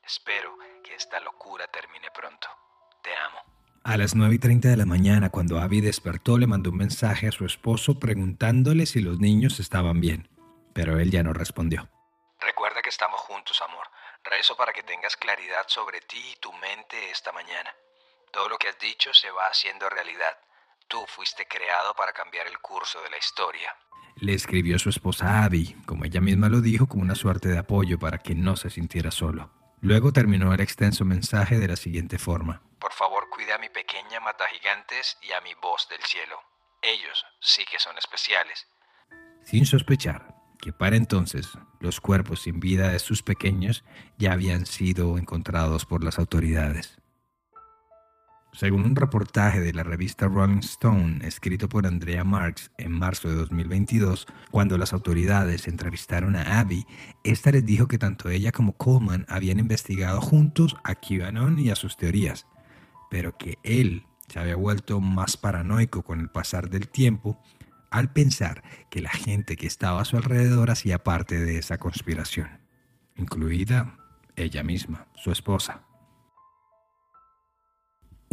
Espero 0.03 0.57
que 0.83 0.93
esta 0.93 1.21
locura 1.21 1.67
termine 1.67 2.11
pronto. 2.11 2.49
Te 3.01 3.15
amo. 3.15 3.60
A 3.83 3.97
las 3.97 4.13
9 4.13 4.35
y 4.35 4.37
30 4.37 4.69
de 4.69 4.77
la 4.77 4.85
mañana, 4.85 5.31
cuando 5.31 5.59
Abby 5.59 5.81
despertó, 5.81 6.37
le 6.37 6.45
mandó 6.45 6.69
un 6.69 6.77
mensaje 6.77 7.27
a 7.27 7.31
su 7.31 7.45
esposo 7.45 7.97
preguntándole 7.97 8.85
si 8.85 9.01
los 9.01 9.19
niños 9.19 9.59
estaban 9.59 9.99
bien, 9.99 10.29
pero 10.73 10.99
él 10.99 11.09
ya 11.09 11.23
no 11.23 11.33
respondió. 11.33 11.89
Recuerda 12.39 12.83
que 12.83 12.89
estamos 12.89 13.19
juntos, 13.21 13.59
amor. 13.67 13.87
Rezo 14.23 14.55
para 14.55 14.71
que 14.71 14.83
tengas 14.83 15.17
claridad 15.17 15.65
sobre 15.65 15.99
ti 16.01 16.21
y 16.31 16.39
tu 16.39 16.53
mente 16.53 17.09
esta 17.09 17.31
mañana. 17.31 17.73
Todo 18.31 18.49
lo 18.49 18.57
que 18.59 18.67
has 18.67 18.77
dicho 18.77 19.15
se 19.15 19.31
va 19.31 19.47
haciendo 19.47 19.89
realidad. 19.89 20.37
Tú 20.87 21.03
fuiste 21.07 21.47
creado 21.47 21.95
para 21.95 22.13
cambiar 22.13 22.45
el 22.45 22.59
curso 22.59 23.01
de 23.01 23.09
la 23.09 23.17
historia. 23.17 23.75
Le 24.17 24.35
escribió 24.35 24.77
su 24.77 24.89
esposa 24.89 25.43
Abby, 25.43 25.75
como 25.87 26.05
ella 26.05 26.21
misma 26.21 26.49
lo 26.49 26.61
dijo, 26.61 26.85
como 26.85 27.01
una 27.01 27.15
suerte 27.15 27.49
de 27.49 27.57
apoyo 27.57 27.97
para 27.97 28.19
que 28.19 28.35
no 28.35 28.57
se 28.57 28.69
sintiera 28.69 29.09
solo. 29.09 29.49
Luego 29.81 30.13
terminó 30.13 30.53
el 30.53 30.61
extenso 30.61 31.05
mensaje 31.05 31.57
de 31.57 31.67
la 31.67 31.75
siguiente 31.75 32.19
forma. 32.19 32.61
Por 32.79 32.93
favor, 32.93 33.27
cuida 33.31 33.55
a 33.55 33.57
mi 33.57 33.69
pequeña 33.69 34.19
mata 34.19 34.45
gigantes 34.47 35.17
y 35.23 35.31
a 35.31 35.41
mi 35.41 35.55
voz 35.55 35.89
del 35.89 36.01
cielo. 36.03 36.39
Ellos 36.83 37.25
sí 37.39 37.63
que 37.69 37.79
son 37.79 37.97
especiales. 37.97 38.67
Sin 39.43 39.65
sospechar 39.65 40.35
que 40.61 40.71
para 40.71 40.95
entonces 40.95 41.49
los 41.79 41.99
cuerpos 41.99 42.43
sin 42.43 42.59
vida 42.59 42.89
de 42.89 42.99
sus 42.99 43.23
pequeños 43.23 43.83
ya 44.19 44.33
habían 44.33 44.67
sido 44.67 45.17
encontrados 45.17 45.87
por 45.87 46.03
las 46.03 46.19
autoridades. 46.19 47.00
Según 48.53 48.85
un 48.85 48.97
reportaje 48.97 49.61
de 49.61 49.73
la 49.73 49.83
revista 49.83 50.27
Rolling 50.27 50.59
Stone 50.59 51.25
escrito 51.25 51.69
por 51.69 51.87
Andrea 51.87 52.25
Marks 52.25 52.69
en 52.77 52.91
marzo 52.91 53.29
de 53.29 53.35
2022, 53.35 54.27
cuando 54.51 54.77
las 54.77 54.91
autoridades 54.91 55.69
entrevistaron 55.69 56.35
a 56.35 56.59
Abby, 56.59 56.85
esta 57.23 57.51
les 57.51 57.65
dijo 57.65 57.87
que 57.87 57.97
tanto 57.97 58.29
ella 58.29 58.51
como 58.51 58.73
Coleman 58.73 59.25
habían 59.29 59.59
investigado 59.59 60.19
juntos 60.19 60.75
a 60.83 60.95
QAnon 60.95 61.59
y 61.59 61.69
a 61.69 61.75
sus 61.75 61.95
teorías, 61.95 62.45
pero 63.09 63.37
que 63.37 63.57
él 63.63 64.05
se 64.27 64.39
había 64.39 64.57
vuelto 64.57 64.99
más 64.99 65.37
paranoico 65.37 66.03
con 66.03 66.19
el 66.19 66.29
pasar 66.29 66.69
del 66.69 66.89
tiempo 66.89 67.41
al 67.89 68.11
pensar 68.11 68.63
que 68.89 69.01
la 69.01 69.11
gente 69.11 69.55
que 69.55 69.67
estaba 69.67 70.01
a 70.01 70.05
su 70.05 70.17
alrededor 70.17 70.71
hacía 70.71 71.03
parte 71.03 71.39
de 71.39 71.57
esa 71.57 71.77
conspiración, 71.77 72.49
incluida 73.15 73.97
ella 74.35 74.61
misma, 74.61 75.07
su 75.15 75.31
esposa. 75.31 75.83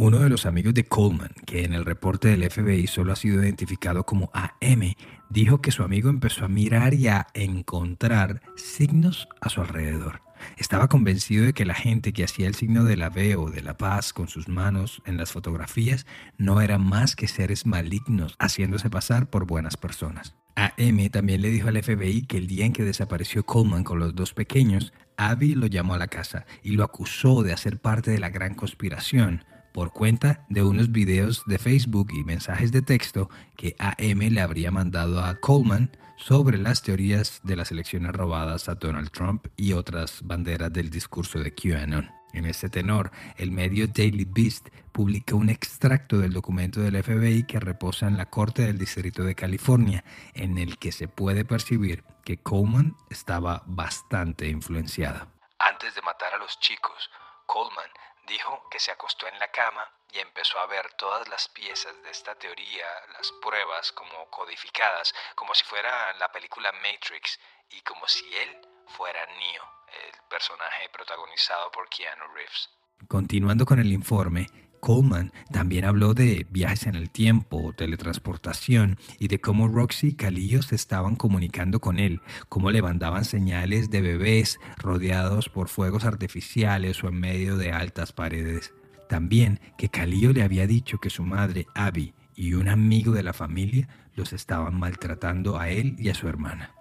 Uno 0.01 0.19
de 0.19 0.29
los 0.29 0.45
amigos 0.45 0.73
de 0.73 0.85
Coleman, 0.85 1.33
que 1.45 1.65
en 1.65 1.73
el 1.73 1.83
reporte 1.83 2.29
del 2.29 2.49
FBI 2.49 2.87
solo 2.87 3.11
ha 3.11 3.17
sido 3.17 3.43
identificado 3.43 4.05
como 4.05 4.31
AM, 4.33 4.93
dijo 5.29 5.59
que 5.59 5.73
su 5.73 5.83
amigo 5.83 6.09
empezó 6.09 6.45
a 6.45 6.47
mirar 6.47 6.93
y 6.93 7.09
a 7.09 7.27
encontrar 7.33 8.41
signos 8.55 9.27
a 9.41 9.49
su 9.49 9.59
alrededor. 9.59 10.21
Estaba 10.55 10.87
convencido 10.87 11.43
de 11.43 11.51
que 11.51 11.65
la 11.65 11.73
gente 11.73 12.13
que 12.13 12.23
hacía 12.23 12.47
el 12.47 12.55
signo 12.55 12.85
de 12.85 12.95
la 12.95 13.09
V 13.09 13.35
o 13.35 13.49
de 13.49 13.61
la 13.61 13.77
paz 13.77 14.13
con 14.13 14.29
sus 14.29 14.47
manos 14.47 15.01
en 15.05 15.17
las 15.17 15.33
fotografías 15.33 16.05
no 16.37 16.61
eran 16.61 16.81
más 16.81 17.17
que 17.17 17.27
seres 17.27 17.65
malignos 17.65 18.37
haciéndose 18.39 18.89
pasar 18.89 19.29
por 19.29 19.45
buenas 19.45 19.75
personas. 19.75 20.33
AM 20.55 21.09
también 21.09 21.41
le 21.41 21.49
dijo 21.49 21.67
al 21.67 21.83
FBI 21.83 22.25
que 22.25 22.37
el 22.37 22.47
día 22.47 22.65
en 22.65 22.71
que 22.71 22.85
desapareció 22.85 23.45
Coleman 23.45 23.83
con 23.83 23.99
los 23.99 24.15
dos 24.15 24.33
pequeños, 24.33 24.93
Abby 25.17 25.55
lo 25.55 25.67
llamó 25.67 25.95
a 25.95 25.99
la 25.99 26.07
casa 26.07 26.45
y 26.63 26.71
lo 26.71 26.85
acusó 26.85 27.43
de 27.43 27.51
hacer 27.51 27.81
parte 27.81 28.11
de 28.11 28.19
la 28.19 28.29
gran 28.29 28.55
conspiración 28.55 29.43
por 29.73 29.91
cuenta 29.91 30.45
de 30.49 30.63
unos 30.63 30.91
videos 30.91 31.43
de 31.45 31.59
Facebook 31.59 32.09
y 32.13 32.23
mensajes 32.23 32.71
de 32.71 32.81
texto 32.81 33.29
que 33.55 33.75
AM 33.79 34.19
le 34.19 34.41
habría 34.41 34.71
mandado 34.71 35.21
a 35.21 35.35
Coleman 35.35 35.91
sobre 36.17 36.57
las 36.57 36.81
teorías 36.81 37.39
de 37.43 37.55
las 37.55 37.71
elecciones 37.71 38.11
robadas 38.11 38.67
a 38.69 38.75
Donald 38.75 39.11
Trump 39.11 39.47
y 39.55 39.73
otras 39.73 40.21
banderas 40.23 40.71
del 40.71 40.89
discurso 40.89 41.39
de 41.39 41.53
QAnon. 41.53 42.11
En 42.33 42.45
ese 42.45 42.69
tenor, 42.69 43.11
el 43.37 43.51
medio 43.51 43.87
Daily 43.87 44.25
Beast 44.25 44.69
publica 44.91 45.33
un 45.33 45.49
extracto 45.49 46.19
del 46.19 46.33
documento 46.33 46.79
del 46.79 47.01
FBI 47.01 47.43
que 47.43 47.59
reposa 47.59 48.07
en 48.07 48.17
la 48.17 48.29
Corte 48.29 48.63
del 48.63 48.77
Distrito 48.77 49.23
de 49.23 49.33
California, 49.33 50.03
en 50.33 50.57
el 50.59 50.77
que 50.77 50.91
se 50.91 51.07
puede 51.07 51.43
percibir 51.43 52.03
que 52.23 52.37
Coleman 52.37 52.95
estaba 53.09 53.63
bastante 53.65 54.47
influenciado. 54.47 55.27
Antes 55.57 55.95
de 55.95 56.01
matar 56.03 56.33
a 56.35 56.37
los 56.37 56.59
chicos, 56.59 57.09
Coleman 57.47 57.89
Dijo 58.29 58.69
que 58.69 58.79
se 58.79 58.91
acostó 58.91 59.27
en 59.27 59.39
la 59.39 59.49
cama 59.49 59.91
y 60.13 60.19
empezó 60.19 60.59
a 60.59 60.67
ver 60.67 60.93
todas 60.93 61.27
las 61.29 61.47
piezas 61.49 61.99
de 62.03 62.11
esta 62.11 62.35
teoría, 62.35 62.85
las 63.17 63.31
pruebas 63.41 63.91
como 63.91 64.29
codificadas, 64.29 65.15
como 65.33 65.55
si 65.55 65.65
fuera 65.65 66.13
la 66.13 66.31
película 66.31 66.71
Matrix 66.73 67.39
y 67.71 67.81
como 67.81 68.07
si 68.07 68.23
él 68.37 68.55
fuera 68.85 69.25
Neo, 69.25 69.63
el 70.05 70.21
personaje 70.29 70.89
protagonizado 70.89 71.71
por 71.71 71.89
Keanu 71.89 72.27
Reeves. 72.35 72.69
Continuando 73.07 73.65
con 73.65 73.79
el 73.79 73.91
informe, 73.91 74.45
Coleman 74.79 75.31
también 75.51 75.85
habló 75.85 76.13
de 76.13 76.45
viajes 76.49 76.87
en 76.87 76.95
el 76.95 77.09
tiempo, 77.09 77.73
teletransportación 77.73 78.97
y 79.19 79.27
de 79.27 79.39
cómo 79.41 79.67
Roxy 79.67 80.07
y 80.07 80.13
Calillo 80.13 80.61
se 80.61 80.75
estaban 80.75 81.15
comunicando 81.15 81.79
con 81.79 81.99
él, 81.99 82.21
cómo 82.47 82.71
le 82.71 82.81
mandaban 82.81 83.25
señales 83.25 83.89
de 83.89 84.01
bebés 84.01 84.59
rodeados 84.77 85.49
por 85.49 85.69
fuegos 85.69 86.05
artificiales 86.05 87.03
o 87.03 87.07
en 87.07 87.19
medio 87.19 87.57
de 87.57 87.71
altas 87.71 88.13
paredes. 88.13 88.73
También 89.07 89.59
que 89.77 89.89
Calillo 89.89 90.33
le 90.33 90.43
había 90.43 90.67
dicho 90.67 90.99
que 90.99 91.09
su 91.09 91.23
madre, 91.23 91.65
Abby, 91.75 92.13
y 92.35 92.53
un 92.53 92.69
amigo 92.69 93.11
de 93.11 93.23
la 93.23 93.33
familia 93.33 93.89
los 94.15 94.33
estaban 94.33 94.79
maltratando 94.79 95.59
a 95.59 95.69
él 95.69 95.95
y 95.99 96.09
a 96.09 96.13
su 96.13 96.27
hermana. 96.27 96.73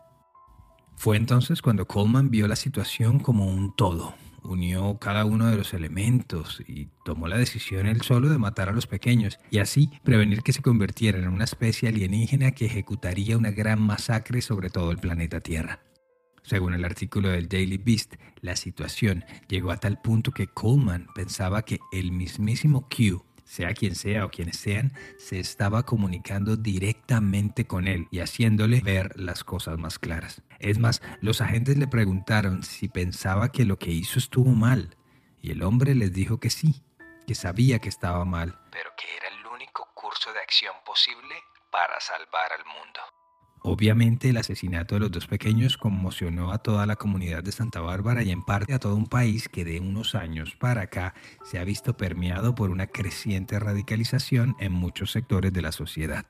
Fue 0.97 1.17
entonces 1.17 1.63
cuando 1.63 1.87
Coleman 1.87 2.31
vio 2.31 2.49
la 2.49 2.57
situación 2.57 3.19
como 3.19 3.47
un 3.47 3.75
todo, 3.75 4.15
unió 4.43 4.99
cada 4.99 5.25
uno 5.25 5.47
de 5.47 5.57
los 5.57 5.75
elementos 5.75 6.63
y 6.67 6.89
tomó 7.05 7.29
la 7.29 7.39
decisión 7.39 7.87
él 7.87 8.03
solo 8.03 8.29
de 8.29 8.39
matar 8.39 8.69
a 8.69 8.73
los 8.73 8.87
pequeños 8.87 9.39
y 9.51 9.59
así 9.59 9.91
prevenir 10.03 10.43
que 10.43 10.53
se 10.53 10.63
convirtieran 10.63 11.25
en 11.25 11.31
una 11.31 11.45
especie 11.45 11.89
alienígena 11.89 12.53
que 12.53 12.67
ejecutaría 12.67 13.37
una 13.37 13.51
gran 13.51 13.81
masacre 13.81 14.41
sobre 14.41 14.71
todo 14.71 14.91
el 14.91 14.99
planeta 14.99 15.41
Tierra. 15.41 15.81
Según 16.43 16.75
el 16.75 16.85
artículo 16.85 17.29
del 17.29 17.49
Daily 17.49 17.77
Beast, 17.77 18.15
la 18.41 18.57
situación 18.57 19.25
llegó 19.49 19.71
a 19.71 19.77
tal 19.77 20.01
punto 20.01 20.33
que 20.33 20.47
Coleman 20.47 21.09
pensaba 21.15 21.63
que 21.63 21.79
el 21.93 22.13
mismísimo 22.13 22.89
Q 22.89 23.23
sea 23.49 23.73
quien 23.73 23.95
sea 23.95 24.27
o 24.27 24.31
quienes 24.31 24.59
sean, 24.59 24.93
se 25.19 25.41
estaba 25.41 25.85
comunicando 25.85 26.57
directamente 26.57 27.67
con 27.67 27.89
él 27.89 28.07
y 28.11 28.21
haciéndole 28.21 28.81
ver 28.81 29.19
las 29.19 29.43
cosas 29.43 29.79
más 29.79 29.99
claras. 29.99 30.43
Es 30.59 30.79
más, 30.79 31.03
los 31.21 31.41
agentes 31.41 31.79
le 31.79 31.87
preguntaron 31.87 32.63
si 32.63 32.89
pensaba 32.89 33.51
que 33.51 33.65
lo 33.65 33.79
que 33.79 33.91
hizo 33.91 34.19
estuvo 34.19 34.51
mal, 34.51 34.97
y 35.41 35.53
el 35.53 35.63
hombre 35.63 35.95
les 35.95 36.13
dijo 36.13 36.41
que 36.41 36.51
sí, 36.51 36.83
que 37.27 37.35
sabía 37.35 37.79
que 37.79 37.89
estaba 37.89 38.25
mal, 38.25 38.59
pero 38.73 38.91
que 38.97 39.07
era 39.17 39.29
el 39.29 39.47
único 39.47 39.89
curso 39.95 40.33
de 40.33 40.41
acción 40.41 40.75
posible 40.85 41.35
para 41.71 42.01
salvar 42.01 42.53
al 42.53 42.65
mundo. 42.65 43.01
Obviamente 43.63 44.31
el 44.31 44.37
asesinato 44.37 44.95
de 44.95 45.01
los 45.01 45.11
dos 45.11 45.27
pequeños 45.27 45.77
conmocionó 45.77 46.53
a 46.53 46.59
toda 46.59 46.87
la 46.87 46.97
comunidad 46.97 47.43
de 47.43 47.53
Santa 47.53 47.81
Bárbara 47.81 48.23
y 48.23 48.31
en 48.31 48.43
parte 48.43 48.73
a 48.73 48.79
todo 48.79 48.95
un 48.95 49.07
país 49.07 49.49
que 49.49 49.65
de 49.65 49.81
unos 49.81 50.15
años 50.15 50.57
para 50.57 50.83
acá 50.83 51.15
se 51.45 51.59
ha 51.59 51.65
visto 51.65 51.97
permeado 51.97 52.55
por 52.55 52.71
una 52.71 52.87
creciente 52.87 53.59
radicalización 53.59 54.57
en 54.61 54.73
muchos 54.73 55.11
sectores 55.11 55.53
de 55.53 55.63
la 55.63 55.73
sociedad. 55.73 56.25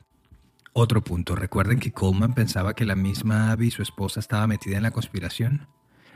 Otro 0.73 1.03
punto, 1.03 1.35
recuerden 1.35 1.79
que 1.79 1.91
Coleman 1.91 2.33
pensaba 2.33 2.75
que 2.75 2.85
la 2.85 2.95
misma 2.95 3.51
Abby, 3.51 3.71
su 3.71 3.81
esposa, 3.81 4.19
estaba 4.19 4.47
metida 4.47 4.77
en 4.77 4.83
la 4.83 4.91
conspiración. 4.91 5.67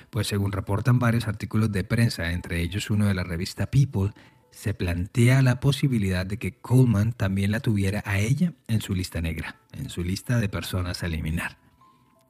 Pues 0.10 0.28
según 0.28 0.52
reportan 0.52 1.00
varios 1.00 1.28
artículos 1.28 1.72
de 1.72 1.84
prensa, 1.84 2.32
entre 2.32 2.62
ellos 2.62 2.92
uno 2.92 3.08
de 3.08 3.16
la 3.16 3.24
revista 3.24 3.72
People, 3.72 4.12
se 4.52 4.76
plantea 4.76 5.42
la 5.42 5.60
posibilidad 5.60 6.26
de 6.26 6.38
que 6.38 6.60
Coleman 6.60 7.14
también 7.14 7.52
la 7.52 7.60
tuviera 7.60 8.04
a 8.06 8.20
ella 8.20 8.54
en 8.68 8.82
su 8.82 8.94
lista 8.94 9.20
negra, 9.20 9.56
en 9.72 9.90
su 9.90 10.04
lista 10.04 10.40
de 10.40 10.50
personas 10.50 11.02
a 11.02 11.08
eliminar. 11.08 11.58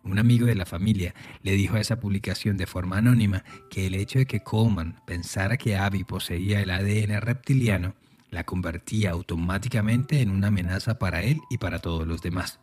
Un 0.03 0.19
amigo 0.19 0.45
de 0.45 0.55
la 0.55 0.65
familia 0.65 1.13
le 1.43 1.51
dijo 1.53 1.75
a 1.75 1.81
esa 1.81 1.99
publicación 1.99 2.55
de 2.55 2.67
forma 2.67 2.97
anónima 2.97 3.43
que 3.69 3.87
el 3.87 3.95
hecho 3.95 4.19
de 4.19 4.25
que 4.25 4.41
Coleman 4.41 5.01
pensara 5.05 5.57
que 5.57 5.75
Abby 5.75 6.05
poseía 6.05 6.61
el 6.61 6.71
ADN 6.71 7.19
reptiliano 7.21 7.95
la 8.33 8.43
convertía 8.43 9.11
automáticamente 9.11 10.21
en 10.21 10.29
una 10.29 10.47
amenaza 10.47 10.99
para 10.99 11.21
él 11.21 11.39
y 11.49 11.57
para 11.59 11.79
todos 11.79 12.07
los 12.07 12.21
demás. 12.21 12.59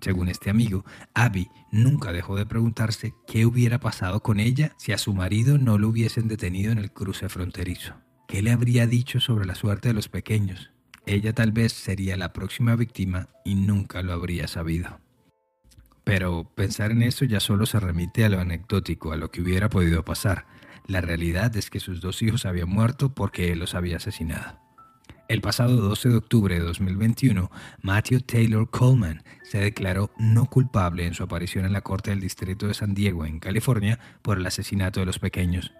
Según 0.00 0.28
este 0.28 0.50
amigo, 0.50 0.84
Abby 1.14 1.48
nunca 1.70 2.12
dejó 2.12 2.36
de 2.36 2.46
preguntarse 2.46 3.14
qué 3.26 3.46
hubiera 3.46 3.80
pasado 3.80 4.22
con 4.22 4.40
ella 4.40 4.74
si 4.78 4.92
a 4.92 4.98
su 4.98 5.14
marido 5.14 5.58
no 5.58 5.78
lo 5.78 5.88
hubiesen 5.88 6.28
detenido 6.28 6.72
en 6.72 6.78
el 6.78 6.92
cruce 6.92 7.28
fronterizo. 7.28 7.94
¿Qué 8.28 8.42
le 8.42 8.52
habría 8.52 8.86
dicho 8.86 9.20
sobre 9.20 9.46
la 9.46 9.54
suerte 9.54 9.88
de 9.88 9.94
los 9.94 10.08
pequeños? 10.08 10.70
ella 11.06 11.34
tal 11.34 11.52
vez 11.52 11.72
sería 11.72 12.16
la 12.16 12.32
próxima 12.32 12.76
víctima 12.76 13.28
y 13.44 13.54
nunca 13.54 14.02
lo 14.02 14.12
habría 14.12 14.48
sabido. 14.48 15.00
Pero 16.02 16.50
pensar 16.54 16.90
en 16.90 17.02
eso 17.02 17.24
ya 17.24 17.40
solo 17.40 17.66
se 17.66 17.80
remite 17.80 18.24
a 18.24 18.28
lo 18.28 18.40
anecdótico, 18.40 19.12
a 19.12 19.16
lo 19.16 19.30
que 19.30 19.42
hubiera 19.42 19.68
podido 19.68 20.04
pasar. 20.04 20.46
La 20.86 21.00
realidad 21.00 21.56
es 21.56 21.70
que 21.70 21.80
sus 21.80 22.00
dos 22.00 22.22
hijos 22.22 22.44
habían 22.44 22.68
muerto 22.68 23.14
porque 23.14 23.52
él 23.52 23.58
los 23.58 23.74
había 23.74 23.96
asesinado. 23.96 24.63
El 25.26 25.40
pasado 25.40 25.76
12 25.76 26.10
de 26.10 26.16
octubre 26.16 26.54
de 26.54 26.60
2021, 26.60 27.50
Matthew 27.80 28.20
Taylor 28.20 28.68
Coleman 28.68 29.22
se 29.42 29.58
declaró 29.58 30.10
no 30.18 30.44
culpable 30.44 31.06
en 31.06 31.14
su 31.14 31.22
aparición 31.22 31.64
en 31.64 31.72
la 31.72 31.80
Corte 31.80 32.10
del 32.10 32.20
Distrito 32.20 32.68
de 32.68 32.74
San 32.74 32.94
Diego, 32.94 33.24
en 33.24 33.40
California, 33.40 33.98
por 34.20 34.36
el 34.36 34.44
asesinato 34.44 35.00
de 35.00 35.06
los 35.06 35.18
pequeños. 35.18 35.72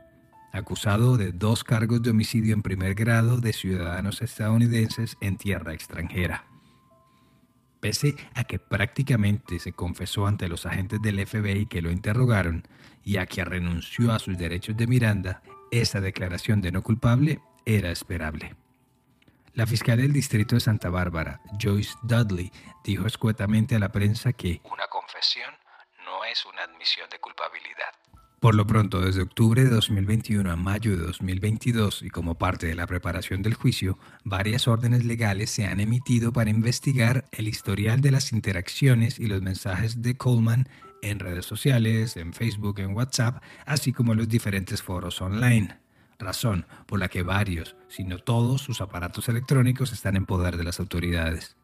Acusado 0.50 1.18
de 1.18 1.32
dos 1.32 1.62
cargos 1.62 2.02
de 2.02 2.10
homicidio 2.10 2.54
en 2.54 2.62
primer 2.62 2.94
grado 2.94 3.36
de 3.36 3.52
ciudadanos 3.52 4.22
estadounidenses 4.22 5.18
en 5.20 5.36
tierra 5.36 5.74
extranjera. 5.74 6.46
Pese 7.80 8.16
a 8.34 8.44
que 8.44 8.58
prácticamente 8.58 9.58
se 9.58 9.72
confesó 9.72 10.26
ante 10.26 10.48
los 10.48 10.64
agentes 10.64 11.02
del 11.02 11.24
FBI 11.26 11.66
que 11.66 11.82
lo 11.82 11.90
interrogaron 11.90 12.66
y 13.04 13.18
a 13.18 13.26
que 13.26 13.44
renunció 13.44 14.10
a 14.12 14.18
sus 14.18 14.38
derechos 14.38 14.74
de 14.74 14.86
Miranda, 14.86 15.42
esa 15.70 16.00
declaración 16.00 16.62
de 16.62 16.72
no 16.72 16.80
culpable 16.82 17.40
era 17.66 17.90
esperable. 17.90 18.56
La 19.54 19.68
fiscal 19.68 19.98
del 19.98 20.12
distrito 20.12 20.56
de 20.56 20.60
Santa 20.60 20.90
Bárbara, 20.90 21.40
Joyce 21.62 21.94
Dudley, 22.02 22.50
dijo 22.82 23.06
escuetamente 23.06 23.76
a 23.76 23.78
la 23.78 23.92
prensa 23.92 24.32
que 24.32 24.60
una 24.64 24.88
confesión 24.88 25.48
no 26.04 26.24
es 26.24 26.44
una 26.44 26.62
admisión 26.62 27.08
de 27.08 27.20
culpabilidad. 27.20 27.94
Por 28.40 28.56
lo 28.56 28.66
pronto, 28.66 29.00
desde 29.00 29.22
octubre 29.22 29.62
de 29.62 29.70
2021 29.70 30.50
a 30.50 30.56
mayo 30.56 30.96
de 30.96 31.04
2022 31.04 32.02
y 32.02 32.10
como 32.10 32.36
parte 32.36 32.66
de 32.66 32.74
la 32.74 32.88
preparación 32.88 33.42
del 33.42 33.54
juicio, 33.54 33.96
varias 34.24 34.66
órdenes 34.66 35.04
legales 35.04 35.50
se 35.50 35.66
han 35.66 35.78
emitido 35.78 36.32
para 36.32 36.50
investigar 36.50 37.26
el 37.30 37.46
historial 37.46 38.00
de 38.00 38.10
las 38.10 38.32
interacciones 38.32 39.20
y 39.20 39.26
los 39.28 39.40
mensajes 39.40 40.02
de 40.02 40.16
Coleman 40.16 40.68
en 41.00 41.20
redes 41.20 41.46
sociales, 41.46 42.16
en 42.16 42.32
Facebook, 42.32 42.80
en 42.80 42.92
WhatsApp, 42.92 43.40
así 43.66 43.92
como 43.92 44.14
los 44.14 44.28
diferentes 44.28 44.82
foros 44.82 45.20
online 45.20 45.83
razón 46.18 46.66
por 46.86 46.98
la 46.98 47.08
que 47.08 47.22
varios, 47.22 47.76
si 47.88 48.04
no 48.04 48.18
todos, 48.18 48.62
sus 48.62 48.80
aparatos 48.80 49.28
electrónicos 49.28 49.92
están 49.92 50.16
en 50.16 50.26
poder 50.26 50.56
de 50.56 50.64
las 50.64 50.80
autoridades. 50.80 51.56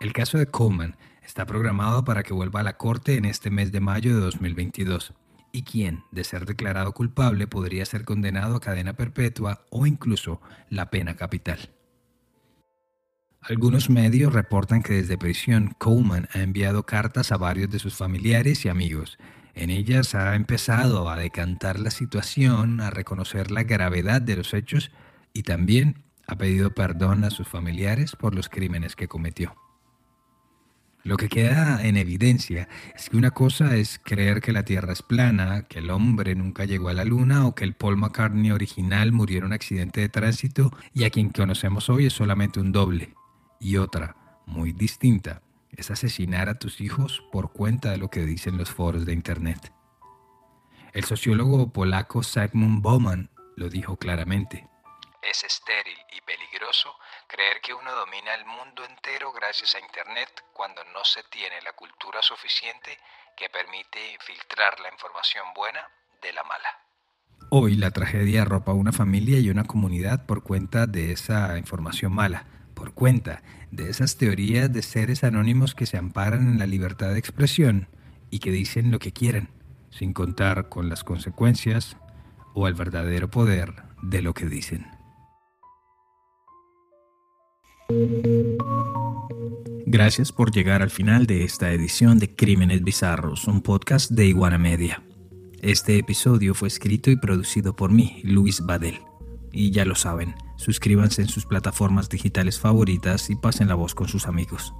El 0.00 0.12
caso 0.12 0.38
de 0.38 0.46
Coleman 0.46 0.96
está 1.22 1.46
programado 1.46 2.04
para 2.04 2.22
que 2.22 2.32
vuelva 2.32 2.60
a 2.60 2.64
la 2.64 2.76
Corte 2.76 3.16
en 3.16 3.24
este 3.24 3.50
mes 3.50 3.70
de 3.70 3.80
mayo 3.80 4.14
de 4.14 4.20
2022, 4.20 5.14
y 5.52 5.62
quien, 5.62 6.04
de 6.10 6.24
ser 6.24 6.46
declarado 6.46 6.92
culpable, 6.92 7.46
podría 7.46 7.84
ser 7.84 8.04
condenado 8.04 8.56
a 8.56 8.60
cadena 8.60 8.94
perpetua 8.94 9.66
o 9.70 9.86
incluso 9.86 10.40
la 10.68 10.90
pena 10.90 11.16
capital. 11.16 11.70
Algunos 13.42 13.88
medios 13.88 14.32
reportan 14.32 14.82
que 14.82 14.94
desde 14.94 15.16
prisión 15.16 15.74
Coleman 15.78 16.28
ha 16.34 16.40
enviado 16.40 16.84
cartas 16.84 17.32
a 17.32 17.38
varios 17.38 17.70
de 17.70 17.78
sus 17.78 17.94
familiares 17.94 18.64
y 18.64 18.68
amigos, 18.68 19.18
en 19.54 19.70
ellas 19.70 20.14
ha 20.14 20.34
empezado 20.34 21.08
a 21.08 21.16
decantar 21.16 21.78
la 21.78 21.90
situación, 21.90 22.80
a 22.80 22.90
reconocer 22.90 23.50
la 23.50 23.64
gravedad 23.64 24.22
de 24.22 24.36
los 24.36 24.54
hechos 24.54 24.90
y 25.32 25.42
también 25.42 26.02
ha 26.26 26.36
pedido 26.36 26.74
perdón 26.74 27.24
a 27.24 27.30
sus 27.30 27.48
familiares 27.48 28.16
por 28.16 28.34
los 28.34 28.48
crímenes 28.48 28.96
que 28.96 29.08
cometió. 29.08 29.54
Lo 31.02 31.16
que 31.16 31.30
queda 31.30 31.82
en 31.82 31.96
evidencia 31.96 32.68
es 32.94 33.08
que 33.08 33.16
una 33.16 33.30
cosa 33.30 33.74
es 33.76 33.98
creer 34.04 34.42
que 34.42 34.52
la 34.52 34.64
Tierra 34.64 34.92
es 34.92 35.02
plana, 35.02 35.62
que 35.62 35.78
el 35.78 35.90
hombre 35.90 36.34
nunca 36.34 36.66
llegó 36.66 36.90
a 36.90 36.92
la 36.92 37.06
Luna 37.06 37.46
o 37.46 37.54
que 37.54 37.64
el 37.64 37.74
Paul 37.74 37.96
McCartney 37.96 38.50
original 38.50 39.10
murió 39.10 39.38
en 39.38 39.44
un 39.44 39.52
accidente 39.54 40.02
de 40.02 40.10
tránsito 40.10 40.70
y 40.92 41.04
a 41.04 41.10
quien 41.10 41.30
conocemos 41.30 41.88
hoy 41.88 42.06
es 42.06 42.12
solamente 42.12 42.60
un 42.60 42.70
doble. 42.70 43.14
Y 43.58 43.78
otra, 43.78 44.14
muy 44.44 44.72
distinta, 44.72 45.40
es 45.76 45.90
asesinar 45.90 46.48
a 46.48 46.58
tus 46.58 46.80
hijos 46.80 47.22
por 47.32 47.52
cuenta 47.52 47.90
de 47.90 47.98
lo 47.98 48.08
que 48.08 48.20
dicen 48.20 48.56
los 48.58 48.70
foros 48.70 49.06
de 49.06 49.12
Internet. 49.12 49.72
El 50.92 51.04
sociólogo 51.04 51.72
polaco 51.72 52.22
Zygmunt 52.22 52.82
Bauman 52.82 53.30
lo 53.56 53.68
dijo 53.68 53.96
claramente. 53.96 54.68
Es 55.22 55.44
estéril 55.44 55.98
y 56.16 56.20
peligroso 56.22 56.94
creer 57.28 57.60
que 57.62 57.74
uno 57.74 57.92
domina 57.92 58.34
el 58.34 58.44
mundo 58.46 58.84
entero 58.84 59.32
gracias 59.32 59.74
a 59.74 59.80
Internet 59.80 60.28
cuando 60.52 60.82
no 60.92 61.04
se 61.04 61.22
tiene 61.30 61.60
la 61.62 61.72
cultura 61.74 62.20
suficiente 62.22 62.98
que 63.36 63.48
permite 63.48 64.18
filtrar 64.20 64.80
la 64.80 64.90
información 64.90 65.44
buena 65.54 65.86
de 66.22 66.32
la 66.32 66.42
mala. 66.42 66.68
Hoy 67.50 67.76
la 67.76 67.90
tragedia 67.90 68.42
arropa 68.42 68.72
a 68.72 68.74
una 68.74 68.92
familia 68.92 69.38
y 69.38 69.50
una 69.50 69.64
comunidad 69.64 70.26
por 70.26 70.42
cuenta 70.42 70.86
de 70.86 71.12
esa 71.12 71.56
información 71.58 72.12
mala, 72.12 72.46
por 72.74 72.94
cuenta 72.94 73.42
de 73.70 73.88
esas 73.88 74.16
teorías 74.16 74.72
de 74.72 74.82
seres 74.82 75.24
anónimos 75.24 75.74
que 75.74 75.86
se 75.86 75.96
amparan 75.96 76.48
en 76.48 76.58
la 76.58 76.66
libertad 76.66 77.12
de 77.12 77.18
expresión 77.18 77.88
y 78.30 78.38
que 78.38 78.50
dicen 78.50 78.90
lo 78.90 78.98
que 78.98 79.12
quieren, 79.12 79.48
sin 79.90 80.12
contar 80.12 80.68
con 80.68 80.88
las 80.88 81.04
consecuencias 81.04 81.96
o 82.54 82.68
el 82.68 82.74
verdadero 82.74 83.30
poder 83.30 83.74
de 84.02 84.22
lo 84.22 84.34
que 84.34 84.46
dicen. 84.46 84.86
Gracias 89.86 90.30
por 90.30 90.52
llegar 90.52 90.82
al 90.82 90.90
final 90.90 91.26
de 91.26 91.42
esta 91.42 91.72
edición 91.72 92.18
de 92.18 92.34
Crímenes 92.34 92.84
Bizarros, 92.84 93.48
un 93.48 93.60
podcast 93.60 94.12
de 94.12 94.26
Iguana 94.26 94.58
Media. 94.58 95.02
Este 95.60 95.98
episodio 95.98 96.54
fue 96.54 96.68
escrito 96.68 97.10
y 97.10 97.16
producido 97.16 97.74
por 97.74 97.90
mí, 97.90 98.20
Luis 98.22 98.64
Badel. 98.64 99.00
Y 99.52 99.72
ya 99.72 99.84
lo 99.84 99.96
saben, 99.96 100.34
suscríbanse 100.60 101.22
en 101.22 101.28
sus 101.28 101.46
plataformas 101.46 102.10
digitales 102.10 102.60
favoritas 102.60 103.30
y 103.30 103.34
pasen 103.34 103.68
la 103.68 103.74
voz 103.74 103.94
con 103.94 104.08
sus 104.08 104.26
amigos. 104.26 104.74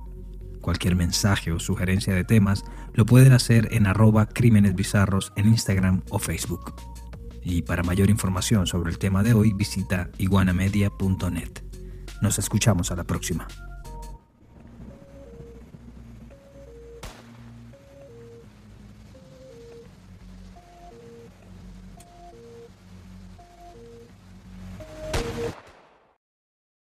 Cualquier 0.61 0.95
mensaje 0.95 1.53
o 1.53 1.59
sugerencia 1.59 2.15
de 2.15 2.23
temas 2.23 2.65
lo 2.93 3.07
pueden 3.07 3.33
hacer 3.33 3.69
en 3.73 3.87
arroba 3.87 4.27
crímenes 4.27 4.75
bizarros 4.75 5.33
en 5.37 5.49
Instagram 5.49 6.03
o 6.11 6.19
Facebook. 6.19 6.75
Y 7.43 7.63
para 7.63 7.83
mayor 7.83 8.11
información 8.11 8.67
sobre 8.67 8.91
el 8.91 8.99
tema 8.99 9.23
de 9.23 9.33
hoy 9.33 9.55
visita 9.55 10.11
iguanamedia.net. 10.19 11.63
Nos 12.21 12.39
escuchamos 12.39 12.91
a 12.91 12.97
la 12.97 13.05
próxima. 13.05 13.49